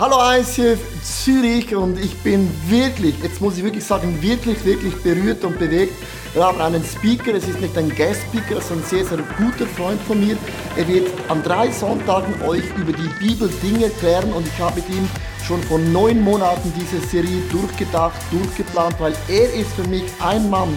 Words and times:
Hallo 0.00 0.16
ICF 0.34 0.80
Zürich 1.02 1.74
und 1.76 1.98
ich 1.98 2.16
bin 2.20 2.50
wirklich, 2.68 3.14
jetzt 3.22 3.38
muss 3.42 3.58
ich 3.58 3.64
wirklich 3.64 3.84
sagen, 3.84 4.16
wirklich, 4.22 4.64
wirklich 4.64 4.96
berührt 5.02 5.44
und 5.44 5.58
bewegt. 5.58 5.92
Wir 6.32 6.42
haben 6.42 6.58
einen 6.58 6.82
Speaker, 6.82 7.34
es 7.34 7.46
ist 7.46 7.60
nicht 7.60 7.76
ein 7.76 7.90
Guest-Speaker, 7.94 8.62
sondern 8.62 8.86
ein 8.86 8.88
sehr, 8.88 9.04
sehr 9.04 9.18
guter 9.36 9.66
Freund 9.66 10.00
von 10.00 10.18
mir. 10.26 10.38
Er 10.78 10.88
wird 10.88 11.10
an 11.28 11.42
drei 11.42 11.70
Sonntagen 11.70 12.32
euch 12.48 12.64
über 12.78 12.94
die 12.94 13.10
Bibel 13.18 13.50
Dinge 13.62 13.84
erklären 13.84 14.32
und 14.32 14.46
ich 14.46 14.58
habe 14.58 14.76
mit 14.76 14.88
ihm 14.88 15.06
schon 15.46 15.62
vor 15.64 15.78
neun 15.78 16.22
Monaten 16.22 16.72
diese 16.80 17.06
Serie 17.06 17.42
durchgedacht, 17.52 18.16
durchgeplant, 18.30 18.94
weil 19.00 19.12
er 19.28 19.52
ist 19.52 19.70
für 19.72 19.86
mich 19.86 20.04
ein 20.20 20.48
Mann, 20.48 20.74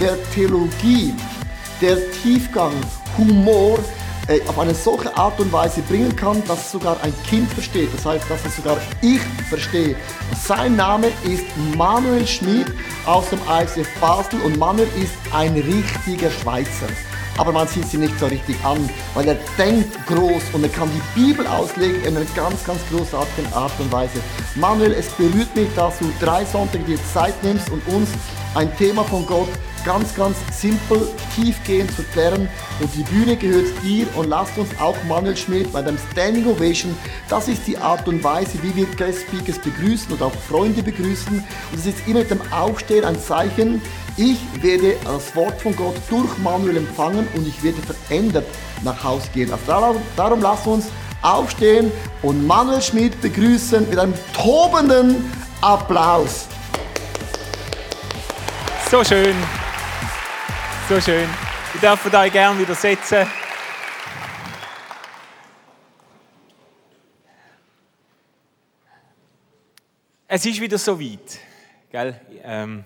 der 0.00 0.18
Theologie, 0.34 1.14
der 1.80 1.96
Tiefgang, 2.22 2.74
Humor, 3.16 3.78
äh, 4.28 4.40
auf 4.48 4.58
eine 4.58 4.74
solche 4.74 5.14
Art 5.16 5.38
und 5.40 5.52
Weise 5.52 5.82
bringen 5.82 6.14
kann, 6.14 6.42
dass 6.46 6.72
sogar 6.72 7.00
ein 7.02 7.14
Kind 7.24 7.50
versteht. 7.52 7.92
Das 7.94 8.04
heißt, 8.04 8.28
dass 8.28 8.44
es 8.44 8.56
sogar 8.56 8.78
ich 9.00 9.20
verstehe. 9.48 9.96
Sein 10.44 10.76
Name 10.76 11.08
ist 11.24 11.44
Manuel 11.76 12.26
Schmid 12.26 12.66
aus 13.04 13.30
dem 13.30 13.38
ICF 13.48 13.88
Basel 14.00 14.40
und 14.40 14.58
Manuel 14.58 14.88
ist 15.00 15.14
ein 15.32 15.54
richtiger 15.54 16.30
Schweizer. 16.30 16.88
Aber 17.38 17.52
man 17.52 17.68
sieht 17.68 17.86
sie 17.86 17.98
nicht 17.98 18.18
so 18.18 18.26
richtig 18.26 18.56
an, 18.64 18.88
weil 19.14 19.28
er 19.28 19.36
denkt 19.58 19.94
groß 20.06 20.42
und 20.54 20.62
er 20.62 20.70
kann 20.70 20.88
die 20.90 21.20
Bibel 21.20 21.46
auslegen 21.46 22.02
in 22.02 22.16
einer 22.16 22.26
ganz, 22.34 22.64
ganz 22.64 22.80
großartigen 22.90 23.52
Art 23.52 23.72
und 23.78 23.92
Weise. 23.92 24.20
Manuel, 24.54 24.92
es 24.94 25.08
berührt 25.10 25.54
mich, 25.54 25.68
dass 25.76 25.98
du 25.98 26.10
drei 26.18 26.44
Sonntage 26.46 26.84
dir 26.84 26.98
Zeit 27.12 27.34
nimmst 27.42 27.68
und 27.70 27.86
uns 27.88 28.08
ein 28.54 28.74
Thema 28.78 29.04
von 29.04 29.26
Gott 29.26 29.48
ganz, 29.86 30.14
ganz 30.14 30.36
simpel, 30.50 31.08
tiefgehend 31.34 31.90
zu 31.94 32.02
klären. 32.02 32.48
Und 32.80 32.94
die 32.94 33.04
Bühne 33.04 33.36
gehört 33.36 33.66
dir 33.82 34.06
und 34.16 34.28
lasst 34.28 34.58
uns 34.58 34.68
auch 34.78 34.96
Manuel 35.04 35.36
Schmidt 35.36 35.72
bei 35.72 35.80
dem 35.80 35.96
Standing 36.12 36.46
Ovation. 36.46 36.94
Das 37.28 37.48
ist 37.48 37.66
die 37.66 37.78
Art 37.78 38.06
und 38.08 38.22
Weise, 38.22 38.62
wie 38.62 38.74
wir 38.74 38.86
Guest 38.96 39.20
Speakers 39.22 39.58
begrüßen 39.60 40.12
oder 40.12 40.26
auch 40.26 40.34
Freunde 40.34 40.82
begrüßen. 40.82 41.38
Und 41.38 41.78
es 41.78 41.86
ist 41.86 42.06
immer 42.06 42.18
mit 42.18 42.30
dem 42.30 42.40
Aufstehen 42.52 43.04
ein 43.04 43.18
Zeichen, 43.18 43.80
ich 44.18 44.38
werde 44.62 44.96
das 45.04 45.36
Wort 45.36 45.60
von 45.60 45.76
Gott 45.76 45.96
durch 46.08 46.38
Manuel 46.38 46.78
empfangen 46.78 47.28
und 47.34 47.46
ich 47.46 47.62
werde 47.62 47.78
verändert 47.82 48.46
nach 48.82 49.04
Hause 49.04 49.28
gehen. 49.34 49.52
Also 49.52 49.64
darum, 49.66 49.96
darum 50.16 50.40
lasst 50.40 50.66
uns 50.66 50.86
aufstehen 51.22 51.92
und 52.22 52.46
Manuel 52.46 52.80
Schmidt 52.80 53.20
begrüßen 53.20 53.88
mit 53.88 53.98
einem 53.98 54.14
tobenden 54.32 55.30
Applaus. 55.60 56.46
So 58.90 59.04
schön. 59.04 59.34
So 60.88 61.00
schön. 61.00 61.28
Ich 61.74 61.80
darf 61.80 62.06
euch 62.06 62.32
gerne 62.32 62.60
wieder 62.60 62.76
setzen. 62.76 63.26
Es 70.28 70.46
ist 70.46 70.60
wieder 70.60 70.78
so 70.78 71.00
weit. 71.00 71.40
Gell? 71.90 72.20
Ähm, 72.44 72.84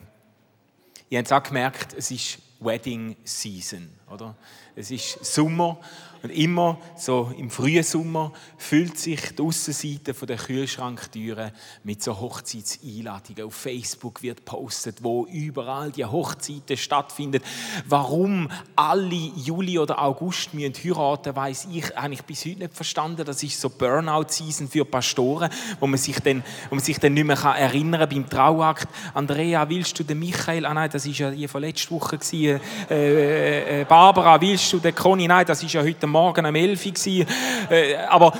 ihr 1.11 1.19
habt 1.19 1.27
es 1.27 1.33
auch 1.33 1.43
gemerkt, 1.43 1.93
es 1.93 2.11
ist 2.11 2.39
Wedding 2.59 3.17
Season. 3.23 3.93
Oder? 4.09 4.35
Es 4.75 4.91
ist 4.91 5.23
Sommer 5.23 5.79
und 6.23 6.31
immer 6.31 6.79
so 6.97 7.33
im 7.37 7.51
frühen 7.51 7.83
Sommer 7.83 8.33
füllt 8.59 8.99
sich 8.99 9.35
die 9.35 9.43
Aussenseite 9.43 10.13
der 10.13 10.37
Kühlschranktüren 10.37 11.51
mit 11.83 12.03
so 12.03 12.19
Hochzeitseinladungen. 12.21 13.45
Auf 13.45 13.55
Facebook 13.55 14.23
wird 14.23 14.45
postet, 14.45 15.03
wo 15.03 15.27
überall 15.27 15.91
die 15.91 16.05
Hochzeiten 16.05 16.77
stattfinden. 16.77 17.41
Warum 17.87 18.49
alle 18.77 19.15
Juli 19.15 19.79
oder 19.79 20.03
August 20.03 20.53
müssen 20.53 20.75
heiraten, 20.75 21.35
weiß 21.35 21.69
ich 21.73 21.97
eigentlich 21.97 22.23
bis 22.23 22.45
heute 22.45 22.61
nicht 22.61 22.75
verstanden. 22.75 23.25
Das 23.25 23.43
ist 23.43 23.61
so 23.61 23.71
Burnout-Season 23.71 24.69
für 24.69 24.85
Pastoren, 24.85 25.51
wo 25.79 25.87
man 25.87 25.99
sich 25.99 26.19
dann, 26.21 26.43
wo 26.69 26.75
man 26.75 26.85
sich 26.85 26.99
dann 26.99 27.15
nicht 27.15 27.27
mehr 27.27 27.39
erinnern 27.39 28.01
kann 28.01 28.09
beim 28.09 28.29
Trauakt. 28.29 28.89
Andrea, 29.15 29.69
willst 29.69 29.99
du 29.99 30.05
den 30.05 30.19
Michael? 30.19 30.67
Ah 30.67 30.75
nein, 30.75 30.91
das 30.93 31.07
ist 31.07 31.19
ja 31.19 31.31
die 31.31 31.49
von 31.49 31.63
letzter 31.63 31.93
Woche 31.93 32.19
gewesen. 32.19 32.61
Äh, 32.91 33.81
äh, 33.81 33.85
Barbara, 33.85 34.41
willst 34.41 34.73
du 34.73 34.79
den 34.79 34.95
Conny? 34.95 35.27
Nein, 35.27 35.47
das 35.47 35.63
ist 35.63 35.73
ja 35.73 35.83
heute 35.83 36.07
Morgen 36.11 36.47
um 36.47 36.55
11 36.55 36.87
Uhr. 36.87 37.27
Äh, 37.71 37.97
aber 37.97 38.39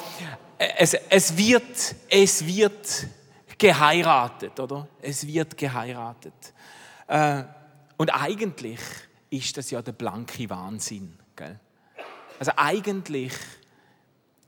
es, 0.59 0.95
es, 0.95 1.37
wird, 1.37 1.95
es 2.09 2.47
wird 2.47 3.07
geheiratet, 3.57 4.59
oder? 4.59 4.89
Es 5.01 5.27
wird 5.27 5.57
geheiratet. 5.57 6.53
Äh, 7.07 7.45
und 7.97 8.11
eigentlich 8.11 8.81
ist 9.31 9.57
das 9.57 9.71
ja 9.71 9.83
der 9.83 9.93
blanke 9.93 10.49
Wahnsinn. 10.51 11.19
Gell? 11.37 11.59
Also 12.39 12.53
eigentlich, 12.57 13.33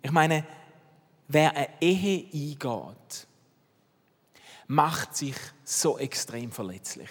ich 0.03 0.11
meine, 0.11 0.45
wer 1.29 1.55
eine 1.55 1.69
Ehe 1.81 2.27
eingeht, 2.33 3.27
macht 4.67 5.17
sich 5.17 5.37
so 5.65 5.99
extrem 5.99 6.51
verletzlich. 6.51 7.11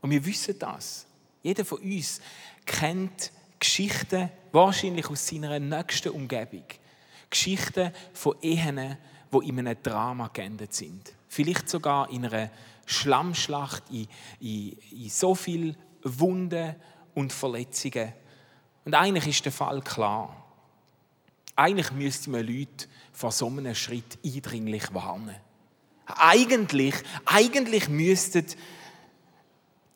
Und 0.00 0.10
wir 0.10 0.24
wissen 0.24 0.58
das. 0.58 1.06
Jeder 1.42 1.64
von 1.64 1.78
uns 1.78 2.20
kennt 2.64 3.32
Geschichten, 3.62 4.28
wahrscheinlich 4.50 5.08
aus 5.08 5.24
seiner 5.24 5.56
nächsten 5.60 6.08
Umgebung. 6.08 6.64
Geschichten 7.30 7.92
von 8.12 8.34
Ehen, 8.42 8.98
die 9.32 9.48
in 9.48 9.58
einem 9.60 9.80
Drama 9.80 10.28
geendet 10.32 10.74
sind. 10.74 11.12
Vielleicht 11.28 11.68
sogar 11.68 12.10
in 12.10 12.26
einer 12.26 12.50
Schlammschlacht, 12.86 13.84
in, 13.90 14.08
in, 14.40 14.76
in 14.90 15.08
so 15.08 15.36
viel 15.36 15.76
Wunden 16.02 16.74
und 17.14 17.32
Verletzungen. 17.32 18.12
Und 18.84 18.94
eigentlich 18.94 19.28
ist 19.28 19.44
der 19.44 19.52
Fall 19.52 19.80
klar. 19.80 20.44
Eigentlich 21.54 21.92
müsste 21.92 22.30
man 22.30 22.44
Leute 22.44 22.86
vor 23.12 23.30
so 23.30 23.46
einem 23.46 23.76
Schritt 23.76 24.18
eindringlich 24.24 24.92
warnen. 24.92 25.36
Eigentlich, 26.06 26.96
eigentlich 27.26 27.88
müssten 27.88 28.44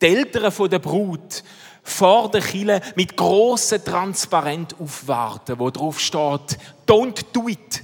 die 0.01 0.05
Eltern 0.05 0.69
der 0.69 0.79
Brut 0.79 1.43
vor 1.87 2.29
der 2.29 2.41
Kille 2.41 2.81
mit 2.95 3.15
großem 3.15 3.83
Transparent 3.83 4.75
aufwarten, 4.79 5.57
wo 5.57 5.69
drauf 5.69 5.99
steht, 5.99 6.59
don't 6.85 7.23
do 7.31 7.47
it. 7.47 7.81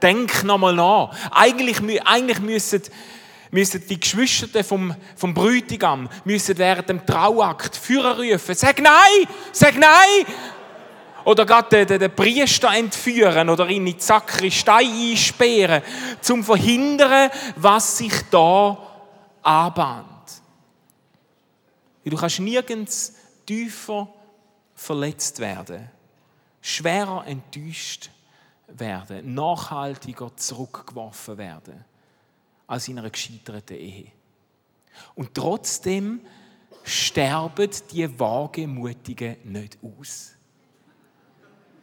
Denk 0.00 0.44
nochmal 0.44 0.74
nach. 0.74 1.14
Eigentlich, 1.32 1.80
eigentlich 2.06 2.40
müssen, 2.40 2.82
müssen 3.50 3.82
die 3.88 3.98
Geschwister 3.98 4.62
vom, 4.62 4.94
vom 5.16 5.34
Bräutigam 5.34 6.08
müssen 6.24 6.56
während 6.56 6.88
dem 6.88 7.04
Trauakt 7.04 7.76
Führer 7.76 8.18
rufen. 8.18 8.54
Sag 8.54 8.80
nein! 8.80 9.26
Sag 9.50 9.76
nein! 9.76 10.26
Oder 11.24 11.46
gerade 11.46 11.84
den, 11.84 11.98
den, 11.98 12.14
Priester 12.14 12.72
entführen 12.74 13.48
oder 13.48 13.66
ihn 13.68 13.86
in 13.86 13.94
die 13.96 14.00
Sakristei 14.00 14.84
einsperren, 14.84 15.82
um 15.82 16.22
zu 16.22 16.42
verhindern, 16.42 17.30
was 17.56 17.98
sich 17.98 18.12
da 18.30 18.76
anbahnt. 19.42 20.13
Du 22.04 22.16
kannst 22.16 22.40
nirgends 22.40 23.14
tiefer 23.46 24.12
verletzt 24.74 25.38
werden, 25.38 25.90
schwerer 26.60 27.26
enttäuscht 27.26 28.10
werden, 28.68 29.34
nachhaltiger 29.34 30.36
zurückgeworfen 30.36 31.38
werden 31.38 31.84
als 32.66 32.88
in 32.88 32.98
einer 32.98 33.10
gescheiterten 33.10 33.76
Ehe. 33.76 34.12
Und 35.14 35.34
trotzdem 35.34 36.20
sterben 36.82 37.70
die 37.90 38.18
Wagemutigen 38.18 39.36
nicht 39.44 39.78
aus. 39.82 40.32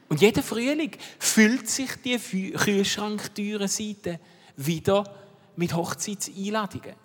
Und 0.10 0.22
jeden 0.22 0.44
Frühling 0.44 0.92
füllt 1.20 1.70
sich 1.70 1.96
die 2.04 2.52
Kühlschranktürenseite 2.52 4.20
wieder 4.58 5.04
mit 5.56 5.74
Hochzeitseinladungen. 5.74 6.96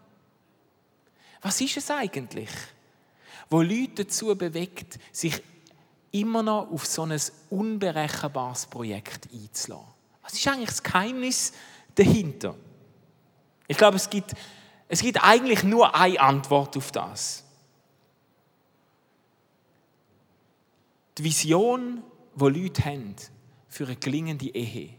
Was 1.40 1.60
ist 1.60 1.76
es 1.76 1.90
eigentlich? 1.90 2.50
Wo 3.50 3.62
Leute 3.62 4.04
dazu 4.04 4.34
bewegt, 4.36 4.98
sich 5.12 5.42
immer 6.12 6.42
noch 6.42 6.70
auf 6.70 6.86
so 6.86 7.02
ein 7.02 7.20
unberechenbares 7.50 8.66
Projekt 8.66 9.28
einzulassen. 9.32 9.86
Was 10.22 10.34
ist 10.34 10.48
eigentlich 10.48 10.70
das 10.70 10.82
Geheimnis 10.82 11.52
dahinter? 11.94 12.54
Ich 13.68 13.76
glaube, 13.76 13.96
es 13.96 14.08
gibt, 14.08 14.34
es 14.88 15.00
gibt 15.00 15.22
eigentlich 15.22 15.62
nur 15.62 15.94
eine 15.94 16.20
Antwort 16.20 16.76
auf 16.76 16.90
das. 16.92 17.44
Die 21.18 21.24
Vision, 21.24 22.02
die 22.34 22.44
Leute 22.44 22.84
haben 22.84 23.14
für 23.68 23.86
eine 23.86 23.96
gelingende 23.96 24.48
Ehe, 24.48 24.90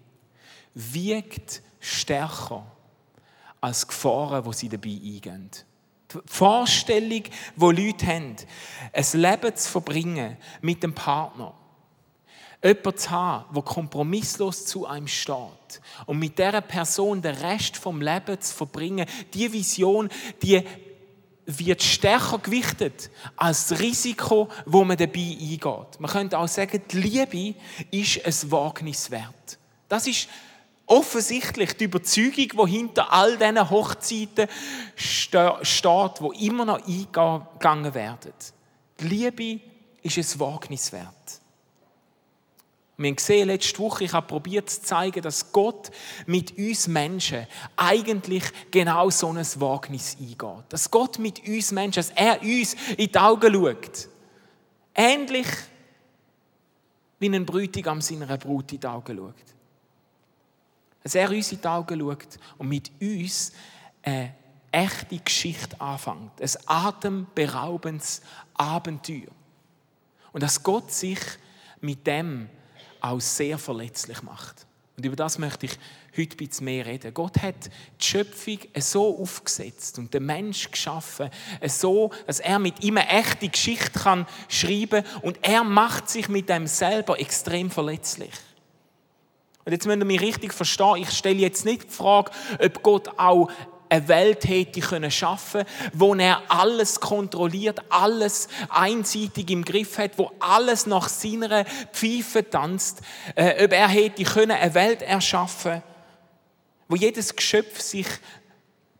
wiegt 0.73 1.61
stärker 1.79 2.65
als 3.61 3.81
die 3.81 3.87
Gefahren, 3.87 4.43
die 4.43 4.53
sie 4.53 4.69
dabei 4.69 4.89
eingehen. 4.89 5.49
Die 6.13 6.19
Vorstellung, 6.25 7.23
die 7.23 7.31
Leute 7.57 8.07
haben, 8.07 8.35
ein 8.93 9.05
Leben 9.13 9.55
zu 9.55 9.69
verbringen 9.69 10.37
mit 10.61 10.83
dem 10.83 10.93
Partner. 10.95 11.53
Jemanden 12.63 12.97
zu 12.97 13.09
haben, 13.11 13.53
der 13.53 13.61
kompromisslos 13.61 14.65
zu 14.65 14.87
einem 14.87 15.07
steht. 15.07 15.81
Und 16.05 16.17
mit 16.19 16.39
dieser 16.39 16.61
Person 16.61 17.21
den 17.21 17.35
Rest 17.35 17.77
vom 17.77 18.01
Leben 18.01 18.39
zu 18.41 18.55
verbringen. 18.55 19.05
Die 19.33 19.51
Vision, 19.51 20.09
die 20.41 20.63
wird 21.45 21.81
stärker 21.81 22.39
gewichtet 22.39 23.09
als 23.37 23.67
das 23.67 23.79
Risiko, 23.79 24.49
wo 24.65 24.83
man 24.83 24.97
dabei 24.97 25.37
eingeht. 25.39 25.99
Man 25.99 26.11
könnte 26.11 26.37
auch 26.37 26.47
sagen, 26.47 26.81
die 26.91 26.97
Liebe 26.97 27.57
ist 27.89 28.25
ein 28.25 28.51
Wagnis 28.51 29.09
wert. 29.09 29.57
Das 29.87 30.07
ist 30.07 30.27
offensichtlich 30.87 31.73
die 31.73 31.83
Überzeugung, 31.83 32.65
die 32.65 32.71
hinter 32.71 33.11
all 33.13 33.37
diesen 33.37 33.69
Hochzeiten 33.69 34.47
steht, 34.95 36.21
wo 36.21 36.31
immer 36.31 36.65
noch 36.65 36.87
eingegangen 36.87 37.93
werden. 37.93 38.33
Die 38.99 39.07
Liebe 39.07 39.61
ist 40.01 40.17
ein 40.17 40.39
Wagnis 40.39 40.91
wert. 40.91 41.13
Wir 42.99 43.09
haben 43.09 43.15
gesehen 43.15 43.47
letzte 43.47 43.77
Woche, 43.77 44.05
ich 44.05 44.13
habe 44.13 44.25
probiert 44.25 44.71
zu 44.71 44.81
zeigen, 44.81 45.21
dass 45.21 45.51
Gott 45.51 45.91
mit 46.25 46.57
uns 46.57 46.87
Menschen 46.87 47.45
eigentlich 47.75 48.43
genau 48.71 49.11
so 49.11 49.27
ein 49.27 49.45
Wagnis 49.61 50.17
eingeht. 50.19 50.65
Dass 50.69 50.89
Gott 50.89 51.19
mit 51.19 51.47
uns 51.47 51.71
Menschen, 51.71 51.99
dass 51.99 52.09
er 52.09 52.41
uns 52.41 52.75
in 52.97 53.11
die 53.11 53.17
Augen 53.17 53.53
schaut. 53.53 54.09
Ähnlich 54.95 55.47
wie 57.19 57.29
ein 57.29 57.45
Bräutigam 57.45 58.01
seiner 58.01 58.35
Brut 58.37 58.71
in 58.71 58.79
die 58.79 58.87
Augen 58.87 59.15
schaut. 59.15 59.56
Dass 61.03 61.15
er 61.15 61.29
uns 61.29 61.51
in 61.51 61.61
die 61.61 61.67
Augen 61.67 61.99
schaut 61.99 62.39
und 62.57 62.69
mit 62.69 62.91
uns 63.01 63.51
eine 64.03 64.33
echte 64.71 65.17
Geschichte 65.17 65.79
anfängt. 65.79 66.41
Ein 66.41 66.49
atemberaubendes 66.65 68.21
Abenteuer. 68.53 69.31
Und 70.31 70.43
dass 70.43 70.61
Gott 70.61 70.91
sich 70.91 71.19
mit 71.81 72.05
dem 72.05 72.49
auch 73.01 73.19
sehr 73.19 73.57
verletzlich 73.57 74.21
macht. 74.23 74.65
Und 74.97 75.05
über 75.05 75.15
das 75.15 75.37
möchte 75.37 75.67
ich 75.67 75.77
heute 76.17 76.35
ein 76.35 76.37
bisschen 76.37 76.65
mehr 76.65 76.85
reden. 76.87 77.13
Gott 77.13 77.39
hat 77.43 77.69
die 78.01 78.05
Schöpfung 78.05 78.57
so 78.79 79.21
aufgesetzt 79.21 79.99
und 79.99 80.11
den 80.11 80.25
Mensch 80.25 80.71
geschaffen, 80.71 81.29
so, 81.67 82.11
dass 82.25 82.39
er 82.39 82.57
mit 82.57 82.83
ihm 82.83 82.97
eine 82.97 83.07
echte 83.07 83.47
Geschichte 83.47 83.99
kann 83.99 84.25
schreiben 84.49 85.03
kann 85.03 85.21
und 85.21 85.37
er 85.43 85.63
macht 85.63 86.09
sich 86.09 86.29
mit 86.29 86.49
dem 86.49 86.65
selber 86.65 87.19
extrem 87.19 87.69
verletzlich. 87.69 88.31
Und 89.67 89.73
jetzt 89.73 89.85
müsst 89.85 89.99
ihr 89.99 90.05
mich 90.05 90.21
richtig 90.21 90.53
verstehen, 90.53 90.95
ich 90.95 91.11
stelle 91.11 91.39
jetzt 91.39 91.65
nicht 91.65 91.83
die 91.83 91.93
Frage, 91.93 92.31
ob 92.63 92.83
Gott 92.83 93.09
auch 93.17 93.51
eine 93.89 94.07
Welt 94.07 94.47
hätte 94.47 94.79
können 94.79 95.11
schaffen, 95.11 95.65
wo 95.91 96.15
er 96.15 96.41
alles 96.47 97.01
kontrolliert, 97.01 97.81
alles 97.89 98.47
einseitig 98.69 99.49
im 99.49 99.65
Griff 99.65 99.97
hat, 99.97 100.17
wo 100.17 100.31
alles 100.39 100.85
nach 100.85 101.09
seiner 101.09 101.65
Pfeife 101.91 102.49
tanzt, 102.49 103.01
äh, 103.35 103.65
ob 103.65 103.73
er 103.73 103.89
hätte 103.89 104.23
können 104.23 104.51
eine 104.51 104.73
Welt 104.73 105.01
erschaffen, 105.01 105.83
wo 106.87 106.95
jedes 106.95 107.35
Geschöpf 107.35 107.81
sich 107.81 108.07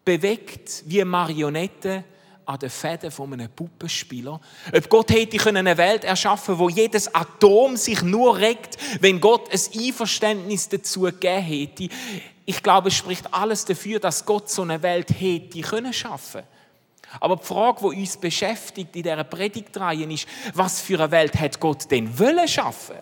bewegt 0.03 0.83
wie 0.85 1.01
Marionette 1.05 2.03
an 2.47 2.59
den 2.59 2.69
Fäden 2.69 3.11
von 3.11 3.33
einem 3.33 3.49
Puppenspieler. 3.49 4.39
Ob 4.73 4.89
Gott 4.89 5.11
hätte 5.11 5.49
eine 5.49 5.77
Welt 5.77 6.05
erschaffen 6.05 6.57
wo 6.57 6.69
jedes 6.69 7.13
Atom 7.13 7.75
sich 7.75 8.01
nur 8.01 8.37
regt, 8.37 8.77
wenn 9.01 9.19
Gott 9.19 9.51
ein 9.51 9.59
Einverständnis 9.81 10.69
dazu 10.69 11.01
gegeben 11.01 11.43
hätte. 11.43 11.89
Ich 12.45 12.63
glaube, 12.63 12.87
es 12.87 12.95
spricht 12.95 13.33
alles 13.33 13.65
dafür, 13.65 13.99
dass 13.99 14.25
Gott 14.25 14.49
so 14.49 14.61
eine 14.61 14.81
Welt 14.81 15.09
hätte 15.19 15.59
können 15.59 15.91
schaffen. 15.91 16.43
Aber 17.19 17.35
die 17.35 17.45
Frage, 17.45 17.79
die 17.81 17.99
uns 17.99 18.15
beschäftigt 18.15 18.95
in 18.95 19.03
dieser 19.03 19.23
Predigtreihe 19.25 20.11
ist, 20.11 20.27
was 20.53 20.79
für 20.79 20.99
eine 20.99 21.11
Welt 21.11 21.37
hat 21.37 21.59
Gott 21.59 21.91
denn 21.91 22.17
wollen 22.17 22.47
schaffen? 22.47 22.97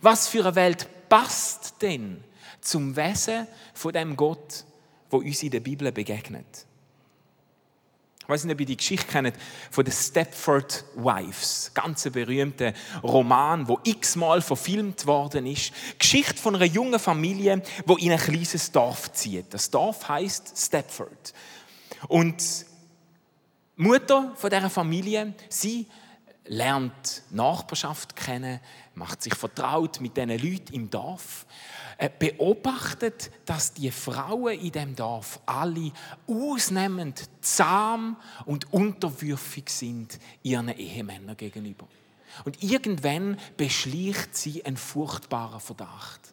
Was 0.00 0.28
für 0.28 0.46
eine 0.46 0.54
Welt 0.54 0.88
passt 1.10 1.74
denn 1.82 2.24
zum 2.62 2.96
Wesen 2.96 3.46
von 3.74 3.92
dem 3.92 4.16
Gott, 4.16 4.64
wo 5.10 5.18
uns 5.18 5.42
in 5.42 5.50
der 5.50 5.60
Bibel 5.60 5.92
begegnet? 5.92 6.66
Ich 8.22 8.28
weiß 8.28 8.44
nicht, 8.44 8.54
ob 8.54 8.60
ihr 8.60 8.66
die 8.66 8.76
Geschichte 8.76 9.06
kennt 9.08 9.34
von 9.72 9.84
den 9.84 9.92
Stepford 9.92 10.84
Wives. 10.94 11.72
Ganz 11.74 12.08
berühmter 12.08 12.72
Roman, 13.02 13.66
wo 13.66 13.80
x-mal 13.82 14.40
verfilmt 14.40 15.06
worden 15.06 15.44
ist. 15.46 15.72
Geschichte 15.98 16.40
von 16.40 16.54
einer 16.54 16.64
jungen 16.64 17.00
Familie, 17.00 17.62
wo 17.84 17.96
in 17.96 18.12
ein 18.12 18.20
kleines 18.20 18.70
Dorf 18.70 19.10
zieht. 19.10 19.52
Das 19.52 19.68
Dorf 19.70 20.08
heißt 20.08 20.52
Stepford. 20.56 21.34
Und 22.06 22.64
Mutter 23.74 24.32
von 24.36 24.50
dieser 24.50 24.70
Familie, 24.70 25.34
sie 25.48 25.88
lernt 26.44 27.22
Nachbarschaft 27.30 28.16
kennen, 28.16 28.60
macht 28.94 29.22
sich 29.22 29.34
vertraut 29.34 30.00
mit 30.00 30.16
diesen 30.16 30.30
Leuten 30.30 30.74
im 30.74 30.90
Dorf 30.90 31.46
äh, 31.98 32.10
beobachtet, 32.18 33.30
dass 33.46 33.72
die 33.74 33.90
Frauen 33.90 34.58
in 34.58 34.72
dem 34.72 34.96
Dorf 34.96 35.40
alle 35.46 35.92
ausnehmend 36.26 37.28
zahm 37.40 38.16
und 38.44 38.72
unterwürfig 38.72 39.68
sind 39.68 40.18
ihren 40.42 40.68
Ehemännern 40.68 41.36
gegenüber. 41.36 41.86
Und 42.44 42.62
irgendwann 42.62 43.38
beschleicht 43.56 44.36
sie 44.36 44.64
ein 44.64 44.76
furchtbarer 44.76 45.60
Verdacht. 45.60 46.31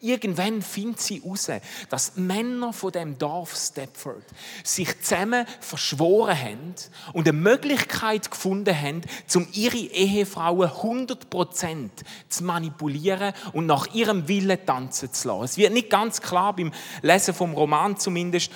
Irgendwann 0.00 0.62
findet 0.62 1.00
sie 1.00 1.22
heraus, 1.22 1.50
dass 1.88 2.16
Männer 2.16 2.72
von 2.72 2.92
dem 2.92 3.18
Dorf 3.18 3.54
Stepford 3.56 4.24
sich 4.62 5.00
zusammen 5.00 5.46
verschworen 5.60 6.38
haben 6.38 6.74
und 7.12 7.28
eine 7.28 7.36
Möglichkeit 7.36 8.30
gefunden 8.30 8.76
haben, 8.76 9.02
um 9.34 9.48
ihre 9.52 9.76
Ehefrauen 9.76 10.68
100% 10.68 11.90
zu 12.28 12.44
manipulieren 12.44 13.32
und 13.52 13.66
nach 13.66 13.92
ihrem 13.94 14.28
Willen 14.28 14.58
tanzen 14.66 15.12
zu 15.12 15.28
lassen. 15.28 15.44
Es 15.44 15.56
wird 15.56 15.72
nicht 15.72 15.90
ganz 15.90 16.20
klar, 16.20 16.54
beim 16.54 16.72
Lesen 17.02 17.34
vom 17.34 17.54
Roman 17.54 17.96
zumindest, 17.96 18.50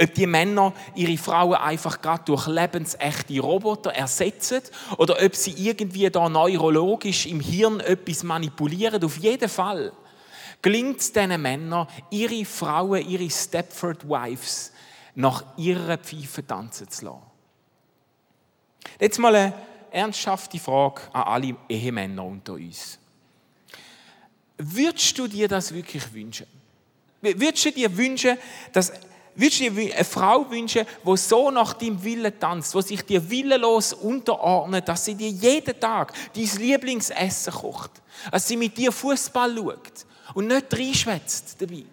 ob 0.00 0.14
die 0.14 0.26
Männer 0.26 0.72
ihre 0.94 1.16
Frauen 1.16 1.54
einfach 1.54 2.00
gerade 2.00 2.24
durch 2.24 2.46
lebensechte 2.46 3.40
Roboter 3.40 3.92
ersetzen 3.92 4.62
oder 4.98 5.16
ob 5.22 5.34
sie 5.36 5.52
irgendwie 5.52 6.10
da 6.10 6.28
neurologisch 6.28 7.26
im 7.26 7.40
Hirn 7.40 7.80
etwas 7.80 8.22
manipulieren. 8.22 9.02
Auf 9.04 9.16
jeden 9.18 9.48
Fall 9.48 9.92
gelingt 10.62 11.00
es 11.00 11.12
diesen 11.12 11.42
Männern, 11.42 11.88
ihre 12.10 12.44
Frauen, 12.44 13.06
ihre 13.06 13.28
Stepford 13.28 14.08
Wives 14.08 14.72
nach 15.14 15.44
ihrer 15.58 15.98
Pfeife 15.98 16.46
tanzen 16.46 16.88
zu 16.88 17.04
lassen. 17.04 17.22
Jetzt 18.98 19.18
mal 19.18 19.34
eine 19.34 19.54
ernsthafte 19.90 20.58
Frage 20.58 21.02
an 21.12 21.22
alle 21.22 21.56
Ehemänner 21.68 22.24
unter 22.24 22.54
uns. 22.54 22.98
Würdest 24.56 25.18
du 25.18 25.26
dir 25.26 25.48
das 25.48 25.74
wirklich 25.74 26.12
wünschen? 26.14 26.46
Würdest 27.20 27.64
du 27.64 27.72
dir 27.72 27.94
wünschen, 27.96 28.38
dass 28.72 28.92
Würdest 29.34 29.60
du 29.60 29.70
dir 29.70 29.94
eine 29.94 30.04
Frau 30.04 30.50
wünschen, 30.50 30.86
die 31.06 31.16
so 31.16 31.50
nach 31.50 31.72
deinem 31.72 32.02
Willen 32.04 32.38
tanzt, 32.38 32.74
die 32.74 32.82
sich 32.82 33.02
dir 33.02 33.30
willenlos 33.30 33.94
unterordnet, 33.94 34.86
dass 34.86 35.06
sie 35.06 35.14
dir 35.14 35.30
jeden 35.30 35.78
Tag 35.80 36.12
dein 36.34 36.50
Lieblingsessen 36.58 37.52
kocht, 37.54 37.92
dass 38.30 38.46
sie 38.46 38.58
mit 38.58 38.76
dir 38.76 38.92
Fußball 38.92 39.56
schaut, 39.56 40.06
und 40.34 40.48
nicht 40.48 40.72
reinschwätzt 40.72 41.56
dabei. 41.60 41.84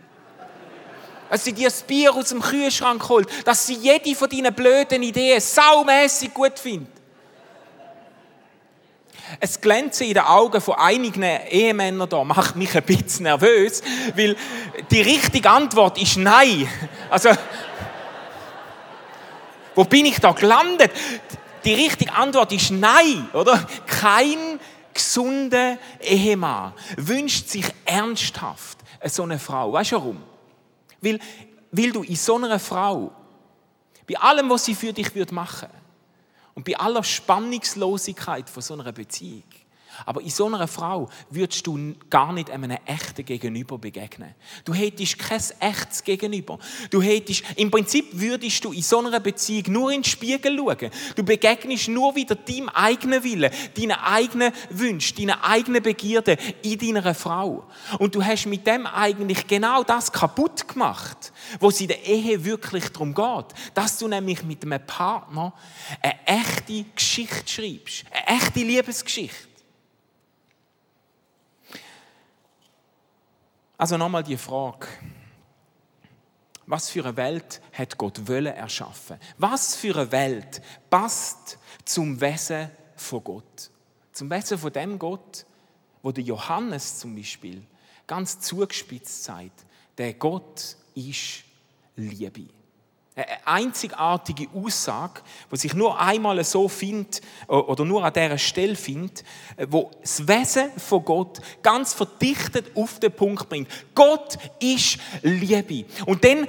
Dass 1.30 1.44
sie 1.44 1.54
dir 1.54 1.70
das 1.70 1.84
Bier 1.84 2.14
aus 2.14 2.30
dem 2.30 2.42
Kühlschrank 2.42 3.08
holt, 3.08 3.30
dass 3.46 3.68
sie 3.68 3.76
jede 3.76 4.16
von 4.16 4.30
deinen 4.30 4.54
blöden 4.54 5.04
Ideen 5.04 5.40
saumässig 5.40 6.34
gut 6.34 6.58
findet. 6.58 7.00
Es 9.40 9.62
Glänzen 9.62 10.08
in 10.08 10.16
den 10.16 10.24
Augen 10.24 10.60
von 10.60 10.76
einigen 10.76 11.22
Ehemännern 11.22 12.10
da 12.10 12.24
macht 12.24 12.56
mich 12.56 12.76
ein 12.76 12.84
bisschen 12.84 13.24
nervös, 13.24 13.84
weil 14.16 14.36
die 14.90 15.02
richtige 15.02 15.50
Antwort 15.50 16.02
ist 16.02 16.18
Nein. 16.18 16.68
Also, 17.12 17.30
wo 19.76 19.84
bin 19.84 20.08
ich 20.08 20.20
da 20.20 20.32
gelandet? 20.32 20.92
Die 21.64 21.74
richtige 21.74 22.14
Antwort 22.14 22.52
ist 22.52 22.72
Nein, 22.72 23.30
oder? 23.34 23.68
Kein 23.86 24.60
gesunder 24.94 25.78
Ehemann 26.02 26.74
wünscht 26.98 27.50
sich 27.50 27.66
ernsthaft 27.86 28.78
so 29.06 29.24
eine 29.24 29.40
Frau. 29.40 29.74
Weißt 29.74 29.92
du 29.92 29.96
warum? 29.96 30.24
Weil, 31.02 31.20
weil 31.72 31.92
du 31.92 32.04
in 32.04 32.16
so 32.16 32.36
einer 32.36 32.60
Frau, 32.60 33.12
bei 34.08 34.18
allem, 34.18 34.50
was 34.50 34.66
sie 34.66 34.76
für 34.76 34.92
dich 34.94 35.14
machen 35.32 35.70
würde, 35.70 35.80
und 36.56 36.66
bei 36.66 36.78
aller 36.78 37.04
Spannungslosigkeit 37.04 38.50
von 38.50 38.62
so 38.62 38.74
einer 38.74 38.92
Beziehung, 38.92 39.44
aber 40.06 40.22
in 40.22 40.30
so 40.30 40.46
einer 40.46 40.68
Frau 40.68 41.10
würdest 41.30 41.66
du 41.68 41.96
gar 42.10 42.34
nicht 42.34 42.50
einem 42.50 42.78
echten 42.86 43.26
Gegenüber 43.26 43.78
begegnen. 43.78 44.34
Du 44.66 44.74
hättest 44.74 45.18
kein 45.20 45.42
echtes 45.60 46.04
Gegenüber. 46.04 46.60
Du 46.90 47.02
hättest, 47.02 47.44
im 47.56 47.72
Prinzip 47.72 48.08
würdest 48.12 48.64
du 48.64 48.72
in 48.72 48.82
so 48.82 49.00
einer 49.00 49.20
Beziehung 49.20 49.72
nur 49.72 49.92
in 49.92 50.02
den 50.02 50.04
Spiegel 50.04 50.58
schauen. 50.58 50.92
Du 51.16 51.24
begegnest 51.24 51.88
nur 51.90 52.16
wieder 52.16 52.36
deinem 52.36 52.70
eigenen 52.70 53.24
Willen, 53.24 53.52
deinen 53.78 53.92
eigenen 53.92 54.52
Wünschen, 54.70 55.18
deinen 55.18 55.42
eigenen 55.42 55.84
Begierden 55.84 56.38
in 56.62 56.78
deiner 56.78 57.14
Frau. 57.16 57.66
Und 57.98 58.16
du 58.16 58.24
hast 58.24 58.46
mit 58.46 58.66
dem 58.66 58.86
eigentlich 58.86 59.48
genau 59.48 59.84
das 59.84 60.12
kaputt 60.12 60.68
gemacht, 60.68 61.32
wo 61.60 61.70
es 61.70 61.82
in 61.82 61.88
der 61.88 62.06
Ehe 62.06 62.44
wirklich 62.44 62.90
darum 62.90 63.14
geht. 63.14 63.46
Dass 63.74 63.98
du 63.98 64.08
nämlich 64.08 64.44
mit 64.44 64.64
einem 64.64 64.86
Partner 64.86 65.54
eine 66.02 66.20
echte 66.26 66.86
Geschichte 66.96 67.48
schreibst. 67.48 68.06
Eine 68.12 68.40
echte 68.40 68.60
Liebesgeschichte. 68.60 69.49
Also 73.80 73.96
nochmal 73.96 74.24
die 74.24 74.36
Frage. 74.36 74.88
Was 76.66 76.90
für 76.90 77.06
eine 77.06 77.16
Welt 77.16 77.62
hat 77.72 77.98
Gott 77.98 78.28
wollen 78.28 78.54
erschaffen? 78.54 79.18
Was 79.38 79.78
für 79.78 79.96
eine 79.96 80.12
Welt 80.12 80.62
passt 80.90 81.58
zum 81.86 82.20
Wesen 82.20 82.70
von 82.98 83.24
Gott? 83.24 83.72
Zum 84.12 84.30
Wesen 84.30 84.58
von 84.58 84.74
dem 84.74 85.00
Gott, 85.00 85.46
wo 86.04 86.12
der 86.12 86.26
Johannes 86.26 87.00
zum 87.00 87.16
Beispiel 87.16 87.66
ganz 88.06 88.42
zugespitzt 88.42 89.24
sagt, 89.24 89.66
der 89.98 90.14
Gott 90.14 90.76
ist 90.94 91.46
Liebe. 91.96 92.50
Eine 93.20 93.48
einzigartige 93.48 94.48
Aussage, 94.54 95.22
die 95.52 95.58
sich 95.58 95.74
nur 95.74 96.00
einmal 96.00 96.42
so 96.46 96.70
findet 96.70 97.20
oder 97.48 97.84
nur 97.84 98.06
an 98.06 98.14
dieser 98.14 98.38
Stelle 98.38 98.76
findet, 98.76 99.26
wo 99.68 99.92
das 100.00 100.26
Wesen 100.26 100.72
von 100.78 101.04
Gott 101.04 101.42
ganz 101.62 101.94
verdichtet 101.94 102.78
auf 102.78 103.00
den 103.00 103.12
Punkt 103.12 103.50
bringt. 103.50 103.68
Gott 103.94 104.38
ist 104.62 105.00
Liebe. 105.22 105.86
Und 106.06 106.24
dann 106.24 106.48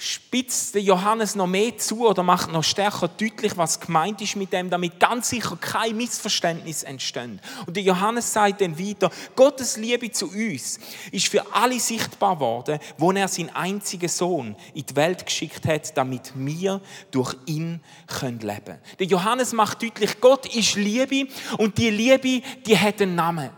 spitzt 0.00 0.76
Johannes 0.76 1.34
noch 1.34 1.48
mehr 1.48 1.76
zu 1.76 2.06
oder 2.06 2.22
macht 2.22 2.52
noch 2.52 2.62
stärker 2.62 3.08
deutlich, 3.08 3.56
was 3.56 3.80
gemeint 3.80 4.20
ist 4.20 4.36
mit 4.36 4.52
dem, 4.52 4.70
damit 4.70 5.00
ganz 5.00 5.30
sicher 5.30 5.58
kein 5.60 5.96
Missverständnis 5.96 6.84
entsteht. 6.84 7.40
Und 7.66 7.76
der 7.76 7.82
Johannes 7.82 8.32
sagt 8.32 8.60
dann 8.60 8.78
weiter, 8.78 9.10
Gottes 9.34 9.76
Liebe 9.76 10.12
zu 10.12 10.28
uns 10.30 10.78
ist 11.10 11.26
für 11.26 11.44
alle 11.52 11.80
sichtbar 11.80 12.38
worden, 12.38 12.78
wo 12.96 13.10
er 13.10 13.26
seinen 13.26 13.50
einzigen 13.50 14.08
Sohn 14.08 14.54
in 14.72 14.86
die 14.86 14.94
Welt 14.94 15.26
geschickt 15.26 15.66
hat, 15.66 15.96
damit 15.96 16.32
wir 16.36 16.80
durch 17.10 17.34
ihn 17.46 17.80
können 18.06 18.38
leben. 18.38 18.78
Der 19.00 19.06
Johannes 19.06 19.52
macht 19.52 19.82
deutlich, 19.82 20.20
Gott 20.20 20.46
ist 20.54 20.76
Liebe 20.76 21.28
und 21.58 21.76
die 21.76 21.90
Liebe, 21.90 22.40
die 22.64 22.78
hat 22.78 23.02
einen 23.02 23.16
Namen. 23.16 23.50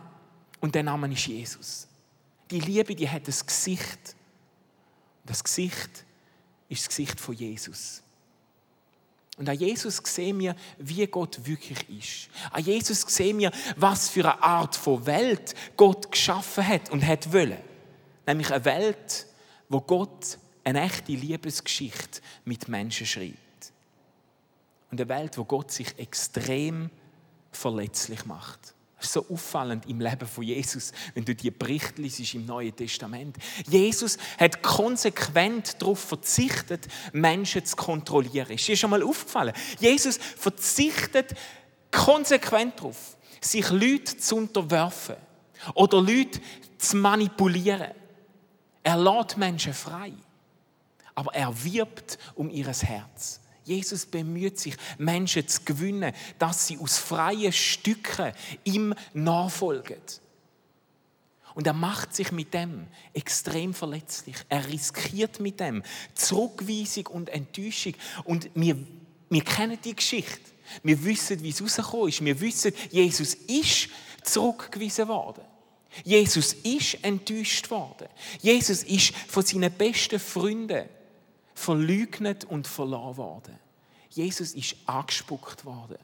Und 0.59 0.75
der 0.75 0.85
Name 0.85 1.13
ist 1.13 1.27
Jesus. 1.27 1.87
Die 2.51 2.61
Liebe, 2.61 2.95
die 2.95 3.09
hat 3.09 3.29
ein 3.29 3.47
Gesicht. 3.47 4.17
Das 5.27 5.45
Gesicht 5.45 6.07
ist 6.71 6.81
das 6.81 6.89
Gesicht 6.89 7.21
von 7.21 7.35
Jesus. 7.35 8.03
Und 9.37 9.49
an 9.49 9.59
Jesus 9.59 10.01
sehen 10.05 10.39
wir, 10.39 10.55
wie 10.79 11.07
Gott 11.07 11.47
wirklich 11.47 11.89
ist. 11.89 12.29
An 12.51 12.63
Jesus 12.63 13.01
sehen 13.03 13.39
wir, 13.39 13.51
was 13.77 14.09
für 14.09 14.21
eine 14.21 14.43
Art 14.43 14.77
von 14.77 15.05
Welt 15.07 15.55
Gott 15.77 16.11
geschaffen 16.11 16.67
hat 16.67 16.91
und 16.91 17.07
hat 17.07 17.33
wollen. 17.33 17.59
Nämlich 18.27 18.51
eine 18.53 18.65
Welt, 18.65 19.27
wo 19.69 19.81
Gott 19.81 20.39
eine 20.63 20.83
echte 20.83 21.13
Liebesgeschichte 21.13 22.21
mit 22.45 22.69
Menschen 22.69 23.07
schreibt. 23.07 23.73
Und 24.91 25.01
eine 25.01 25.09
Welt, 25.09 25.39
wo 25.39 25.45
Gott 25.45 25.71
sich 25.71 25.99
extrem 25.99 26.91
verletzlich 27.51 28.27
macht. 28.27 28.75
So 29.01 29.25
auffallend 29.31 29.87
im 29.87 30.01
Leben 30.01 30.27
von 30.27 30.45
Jesus, 30.45 30.93
wenn 31.15 31.25
du 31.25 31.35
die 31.35 31.51
Berichte 31.51 32.03
liest 32.03 32.35
im 32.35 32.45
Neuen 32.45 32.75
Testament. 32.75 33.37
Jesus 33.67 34.19
hat 34.39 34.63
konsequent 34.63 35.81
darauf 35.81 36.01
verzichtet, 36.01 36.87
Menschen 37.13 37.65
zu 37.65 37.77
kontrollieren. 37.77 38.51
Ist 38.51 38.69
dir 38.69 38.77
schon 38.77 38.91
mal 38.91 39.03
aufgefallen? 39.03 39.55
Jesus 39.79 40.19
verzichtet 40.19 41.35
konsequent 41.91 42.79
darauf, 42.79 43.17
sich 43.41 43.69
Leute 43.71 44.17
zu 44.17 44.37
unterwerfen 44.37 45.17
oder 45.75 46.01
Leute 46.01 46.41
zu 46.79 46.97
manipulieren. 46.97 47.93
Er 48.83 48.97
lässt 48.97 49.37
Menschen 49.37 49.75
frei, 49.75 50.13
aber 51.15 51.35
er 51.35 51.65
wirbt 51.65 52.19
um 52.35 52.51
ihr 52.51 52.67
Herz. 52.67 53.41
Jesus 53.71 54.05
bemüht 54.05 54.59
sich, 54.59 54.75
Menschen 54.99 55.47
zu 55.47 55.61
gewinnen, 55.65 56.13
dass 56.41 56.67
sie 56.67 56.77
aus 56.79 56.99
freien 56.99 57.53
Stücken 57.53 58.33
ihm 58.65 58.95
nachfolgen. 59.15 60.01
Und 61.55 61.69
er 61.69 61.73
macht 61.73 62.13
sich 62.13 62.33
mit 62.33 62.53
dem 62.53 62.89
extrem 63.15 63.73
verletzlich. 63.73 64.35
Er 64.49 64.67
riskiert 64.67 65.39
mit 65.39 65.61
dem 65.61 65.85
Zurückweisung 66.15 67.07
und 67.07 67.29
Enttäuschung. 67.29 67.95
Und 68.25 68.51
wir, 68.55 68.77
wir 69.29 69.45
kennen 69.45 69.79
die 69.85 69.95
Geschichte. 69.95 70.51
Wir 70.83 71.05
wissen, 71.05 71.41
wie 71.41 71.51
es 71.51 71.63
rausgekommen 71.63 72.09
ist. 72.09 72.25
Wir 72.25 72.41
wissen, 72.41 72.73
Jesus 72.91 73.35
ist 73.35 73.89
zurückgewiesen 74.25 75.07
worden. 75.07 75.45
Jesus 76.03 76.55
ist 76.55 77.05
enttäuscht 77.05 77.71
worden. 77.71 78.09
Jesus 78.43 78.83
ist 78.83 79.15
von 79.29 79.45
seinen 79.45 79.73
besten 79.73 80.19
Freunden 80.19 80.89
verleugnet 81.71 82.45
und 82.47 82.67
verloren 82.67 83.17
worden. 83.17 83.57
Jesus 84.09 84.55
ist 84.55 84.75
angespuckt 84.87 85.65
worden. 85.65 85.99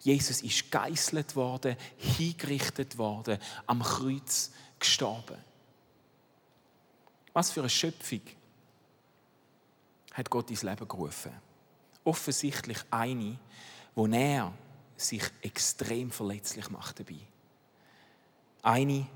Jesus 0.00 0.42
ist 0.42 0.70
geißelt 0.70 1.34
worden, 1.34 1.76
hingerichtet 1.96 2.98
worden, 2.98 3.38
am 3.66 3.82
Kreuz 3.82 4.52
gestorben. 4.78 5.38
Was 7.32 7.50
für 7.50 7.60
eine 7.60 7.70
Schöpfung 7.70 8.20
hat 10.12 10.28
Gott 10.28 10.50
ins 10.50 10.62
Leben 10.62 10.86
gerufen? 10.86 11.32
Offensichtlich 12.04 12.84
eine, 12.90 13.38
wo 13.94 14.06
er 14.08 14.52
sich 14.98 15.22
extrem 15.40 16.10
verletzlich 16.10 16.68
macht 16.68 17.00
dabei. 17.00 17.20
Eine, 18.60 19.06